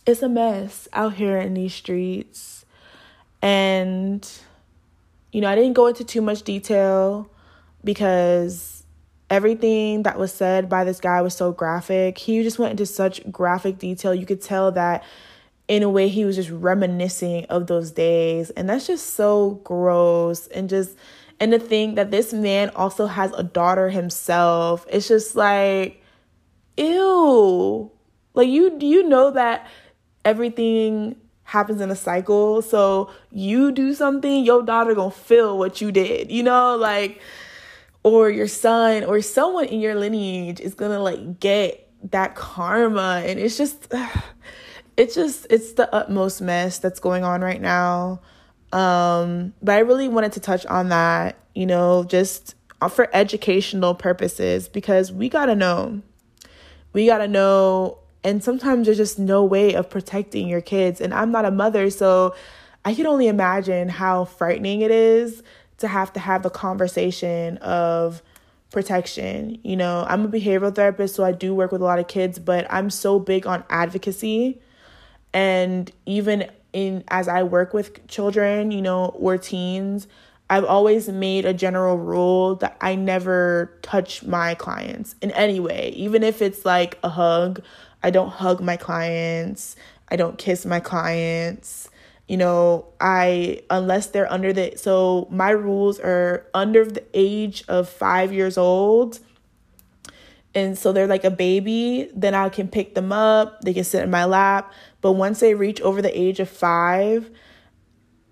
it's 0.06 0.22
a 0.22 0.28
mess 0.28 0.88
out 0.92 1.14
here 1.14 1.36
in 1.36 1.54
these 1.54 1.74
streets. 1.74 2.64
And, 3.42 4.28
you 5.32 5.40
know, 5.40 5.48
I 5.48 5.56
didn't 5.56 5.72
go 5.72 5.88
into 5.88 6.04
too 6.04 6.22
much 6.22 6.42
detail 6.42 7.28
because 7.82 8.81
everything 9.32 10.02
that 10.02 10.18
was 10.18 10.30
said 10.30 10.68
by 10.68 10.84
this 10.84 11.00
guy 11.00 11.22
was 11.22 11.34
so 11.34 11.52
graphic. 11.52 12.18
He 12.18 12.42
just 12.42 12.58
went 12.58 12.72
into 12.72 12.84
such 12.84 13.28
graphic 13.32 13.78
detail. 13.78 14.14
You 14.14 14.26
could 14.26 14.42
tell 14.42 14.70
that 14.72 15.02
in 15.68 15.82
a 15.82 15.88
way 15.88 16.08
he 16.08 16.26
was 16.26 16.36
just 16.36 16.50
reminiscing 16.50 17.46
of 17.46 17.66
those 17.66 17.92
days. 17.92 18.50
And 18.50 18.68
that's 18.68 18.86
just 18.86 19.14
so 19.14 19.62
gross 19.64 20.48
and 20.48 20.68
just 20.68 20.96
and 21.40 21.50
to 21.52 21.58
think 21.58 21.96
that 21.96 22.10
this 22.10 22.34
man 22.34 22.70
also 22.76 23.06
has 23.06 23.32
a 23.32 23.42
daughter 23.42 23.88
himself, 23.88 24.86
it's 24.88 25.08
just 25.08 25.34
like, 25.34 26.02
ew. 26.76 27.90
Like 28.34 28.48
you 28.48 28.76
you 28.80 29.08
know 29.08 29.30
that 29.30 29.66
everything 30.26 31.16
happens 31.44 31.80
in 31.80 31.90
a 31.90 31.96
cycle. 31.96 32.60
So 32.60 33.10
you 33.30 33.72
do 33.72 33.94
something, 33.94 34.44
your 34.44 34.62
daughter 34.62 34.94
gonna 34.94 35.10
feel 35.10 35.56
what 35.56 35.80
you 35.80 35.90
did, 35.90 36.30
you 36.30 36.42
know, 36.42 36.76
like 36.76 37.20
or 38.02 38.30
your 38.30 38.48
son 38.48 39.04
or 39.04 39.20
someone 39.20 39.66
in 39.66 39.80
your 39.80 39.94
lineage 39.94 40.60
is 40.60 40.74
gonna 40.74 41.00
like 41.00 41.40
get 41.40 41.88
that 42.10 42.34
karma. 42.34 43.22
And 43.24 43.38
it's 43.38 43.56
just 43.56 43.92
it's 44.96 45.14
just 45.14 45.46
it's 45.50 45.72
the 45.74 45.92
utmost 45.94 46.40
mess 46.40 46.78
that's 46.78 47.00
going 47.00 47.24
on 47.24 47.40
right 47.40 47.60
now. 47.60 48.20
Um, 48.72 49.52
but 49.62 49.74
I 49.74 49.80
really 49.80 50.08
wanted 50.08 50.32
to 50.32 50.40
touch 50.40 50.64
on 50.66 50.88
that, 50.88 51.36
you 51.54 51.66
know, 51.66 52.04
just 52.04 52.54
for 52.90 53.08
educational 53.14 53.94
purposes 53.94 54.68
because 54.68 55.12
we 55.12 55.28
got 55.28 55.46
to 55.46 55.54
know. 55.54 56.00
We 56.92 57.06
got 57.06 57.18
to 57.18 57.28
know. 57.28 57.98
And 58.24 58.42
sometimes 58.42 58.86
there's 58.86 58.98
just 58.98 59.18
no 59.18 59.44
way 59.44 59.74
of 59.74 59.90
protecting 59.90 60.48
your 60.48 60.60
kids. 60.60 61.00
And 61.00 61.12
I'm 61.12 61.32
not 61.32 61.44
a 61.44 61.50
mother, 61.50 61.90
so 61.90 62.34
I 62.84 62.94
can 62.94 63.06
only 63.06 63.26
imagine 63.26 63.88
how 63.88 64.24
frightening 64.24 64.80
it 64.80 64.90
is 64.90 65.42
to 65.82 65.88
have 65.88 66.12
to 66.14 66.20
have 66.20 66.42
the 66.42 66.50
conversation 66.50 67.58
of 67.58 68.22
protection. 68.70 69.58
You 69.62 69.76
know, 69.76 70.04
I'm 70.08 70.24
a 70.24 70.28
behavioral 70.28 70.74
therapist, 70.74 71.14
so 71.14 71.24
I 71.24 71.32
do 71.32 71.54
work 71.54 71.70
with 71.70 71.82
a 71.82 71.84
lot 71.84 71.98
of 71.98 72.08
kids, 72.08 72.38
but 72.38 72.66
I'm 72.70 72.90
so 72.90 73.20
big 73.20 73.46
on 73.46 73.62
advocacy. 73.70 74.60
And 75.32 75.92
even 76.06 76.50
in 76.72 77.04
as 77.08 77.28
I 77.28 77.42
work 77.42 77.74
with 77.74 78.06
children, 78.08 78.70
you 78.70 78.82
know, 78.82 79.06
or 79.06 79.38
teens, 79.38 80.08
I've 80.50 80.64
always 80.64 81.08
made 81.08 81.44
a 81.44 81.54
general 81.54 81.96
rule 81.96 82.56
that 82.56 82.76
I 82.80 82.94
never 82.94 83.72
touch 83.82 84.22
my 84.22 84.54
clients 84.54 85.14
in 85.22 85.30
any 85.32 85.60
way, 85.60 85.90
even 85.96 86.22
if 86.22 86.42
it's 86.42 86.64
like 86.64 86.98
a 87.02 87.08
hug. 87.08 87.62
I 88.02 88.10
don't 88.10 88.30
hug 88.30 88.60
my 88.60 88.76
clients. 88.76 89.76
I 90.08 90.16
don't 90.16 90.36
kiss 90.36 90.66
my 90.66 90.80
clients. 90.80 91.88
You 92.32 92.38
know, 92.38 92.86
I 92.98 93.60
unless 93.68 94.06
they're 94.06 94.32
under 94.32 94.54
the 94.54 94.72
so 94.76 95.28
my 95.30 95.50
rules 95.50 96.00
are 96.00 96.46
under 96.54 96.82
the 96.82 97.04
age 97.12 97.62
of 97.68 97.90
5 97.90 98.32
years 98.32 98.56
old. 98.56 99.20
And 100.54 100.78
so 100.78 100.94
they're 100.94 101.06
like 101.06 101.24
a 101.24 101.30
baby, 101.30 102.10
then 102.14 102.34
I 102.34 102.48
can 102.48 102.68
pick 102.68 102.94
them 102.94 103.12
up, 103.12 103.60
they 103.60 103.74
can 103.74 103.84
sit 103.84 104.02
in 104.02 104.10
my 104.10 104.24
lap. 104.24 104.72
But 105.02 105.12
once 105.12 105.40
they 105.40 105.52
reach 105.52 105.82
over 105.82 106.00
the 106.00 106.18
age 106.18 106.40
of 106.40 106.48
five, 106.48 107.28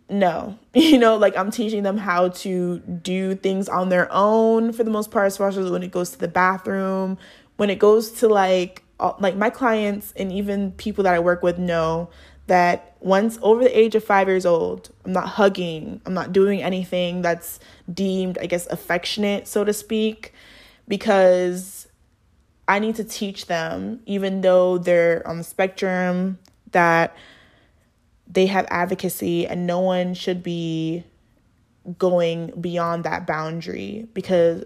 no. 0.08 0.58
You 0.74 0.96
know, 0.96 1.18
like 1.18 1.36
I'm 1.36 1.50
teaching 1.50 1.82
them 1.82 1.98
how 1.98 2.28
to 2.28 2.78
do 2.78 3.34
things 3.34 3.68
on 3.68 3.90
their 3.90 4.08
own 4.10 4.72
for 4.72 4.82
the 4.82 4.90
most 4.90 5.10
part, 5.10 5.26
especially 5.26 5.70
when 5.70 5.82
it 5.82 5.90
goes 5.90 6.12
to 6.12 6.18
the 6.18 6.26
bathroom, 6.26 7.18
when 7.58 7.68
it 7.68 7.78
goes 7.78 8.12
to 8.12 8.28
like, 8.28 8.82
like 9.18 9.36
my 9.36 9.50
clients 9.50 10.14
and 10.16 10.32
even 10.32 10.72
people 10.72 11.04
that 11.04 11.12
I 11.12 11.18
work 11.18 11.42
with 11.42 11.58
know 11.58 12.08
that 12.50 12.96
once 12.98 13.38
over 13.42 13.62
the 13.62 13.78
age 13.78 13.94
of 13.94 14.02
five 14.02 14.26
years 14.26 14.44
old, 14.44 14.90
I'm 15.04 15.12
not 15.12 15.28
hugging, 15.28 16.00
I'm 16.04 16.14
not 16.14 16.32
doing 16.32 16.60
anything 16.60 17.22
that's 17.22 17.60
deemed, 17.94 18.38
I 18.38 18.46
guess, 18.46 18.66
affectionate, 18.66 19.46
so 19.46 19.62
to 19.62 19.72
speak, 19.72 20.34
because 20.88 21.86
I 22.66 22.80
need 22.80 22.96
to 22.96 23.04
teach 23.04 23.46
them, 23.46 24.00
even 24.04 24.40
though 24.40 24.78
they're 24.78 25.24
on 25.28 25.38
the 25.38 25.44
spectrum, 25.44 26.40
that 26.72 27.16
they 28.26 28.46
have 28.46 28.66
advocacy 28.68 29.46
and 29.46 29.64
no 29.64 29.78
one 29.78 30.12
should 30.14 30.42
be 30.42 31.04
going 31.98 32.48
beyond 32.60 33.04
that 33.04 33.28
boundary 33.28 34.08
because 34.12 34.64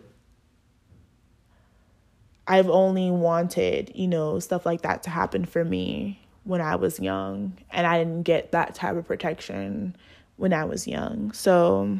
I've 2.47 2.71
only 2.71 3.11
wanted, 3.11 3.93
you 3.95 4.09
know, 4.09 4.39
stuff 4.39 4.65
like 4.65 4.81
that 4.83 5.03
to 5.03 5.11
happen 5.11 5.45
for 5.45 5.67
me 5.67 6.24
when 6.45 6.61
I 6.61 6.77
was 6.77 7.01
young 7.01 7.59
and 7.71 7.87
I 7.87 7.99
didn't 7.99 8.23
get 8.23 8.53
that 8.53 8.75
type 8.75 8.97
of 8.97 9.07
protection 9.07 9.97
when 10.37 10.53
I 10.53 10.65
was 10.65 10.87
young. 10.87 11.33
So 11.33 11.99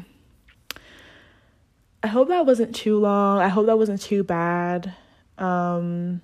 I 2.03 2.07
hope 2.07 2.27
that 2.29 2.45
wasn't 2.45 2.75
too 2.75 2.99
long. 2.99 3.39
I 3.39 3.47
hope 3.47 3.65
that 3.65 3.77
wasn't 3.77 4.01
too 4.01 4.23
bad. 4.23 4.93
Um 5.37 6.21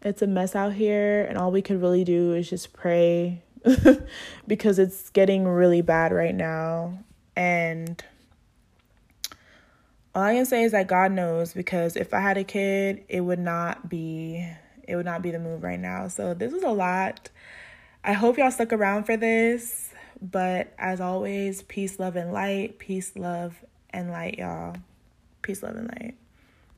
it's 0.00 0.22
a 0.22 0.26
mess 0.28 0.54
out 0.54 0.74
here 0.74 1.24
and 1.24 1.36
all 1.36 1.50
we 1.50 1.60
could 1.60 1.82
really 1.82 2.04
do 2.04 2.32
is 2.32 2.48
just 2.48 2.72
pray 2.72 3.42
because 4.46 4.78
it's 4.78 5.10
getting 5.10 5.44
really 5.48 5.80
bad 5.80 6.12
right 6.12 6.34
now 6.34 7.00
and 7.34 8.04
all 10.14 10.22
I 10.22 10.34
can 10.34 10.46
say 10.46 10.64
is 10.64 10.72
that 10.72 10.88
God 10.88 11.12
knows 11.12 11.52
because 11.52 11.96
if 11.96 12.12
I 12.12 12.20
had 12.20 12.36
a 12.36 12.44
kid, 12.44 13.04
it 13.08 13.20
would 13.20 13.38
not 13.38 13.88
be 13.88 14.48
it 14.88 14.96
would 14.96 15.04
not 15.04 15.22
be 15.22 15.30
the 15.30 15.38
move 15.38 15.62
right 15.62 15.78
now. 15.78 16.08
So 16.08 16.34
this 16.34 16.52
was 16.52 16.62
a 16.62 16.70
lot. 16.70 17.30
I 18.02 18.14
hope 18.14 18.38
y'all 18.38 18.50
stuck 18.50 18.72
around 18.72 19.04
for 19.04 19.16
this, 19.16 19.92
but 20.20 20.72
as 20.78 21.00
always, 21.00 21.62
peace, 21.62 21.98
love 21.98 22.16
and 22.16 22.32
light, 22.32 22.78
peace, 22.78 23.12
love 23.14 23.62
and 23.90 24.10
light, 24.10 24.38
y'all. 24.38 24.76
Peace, 25.42 25.62
love 25.62 25.76
and 25.76 25.88
light. 25.88 26.14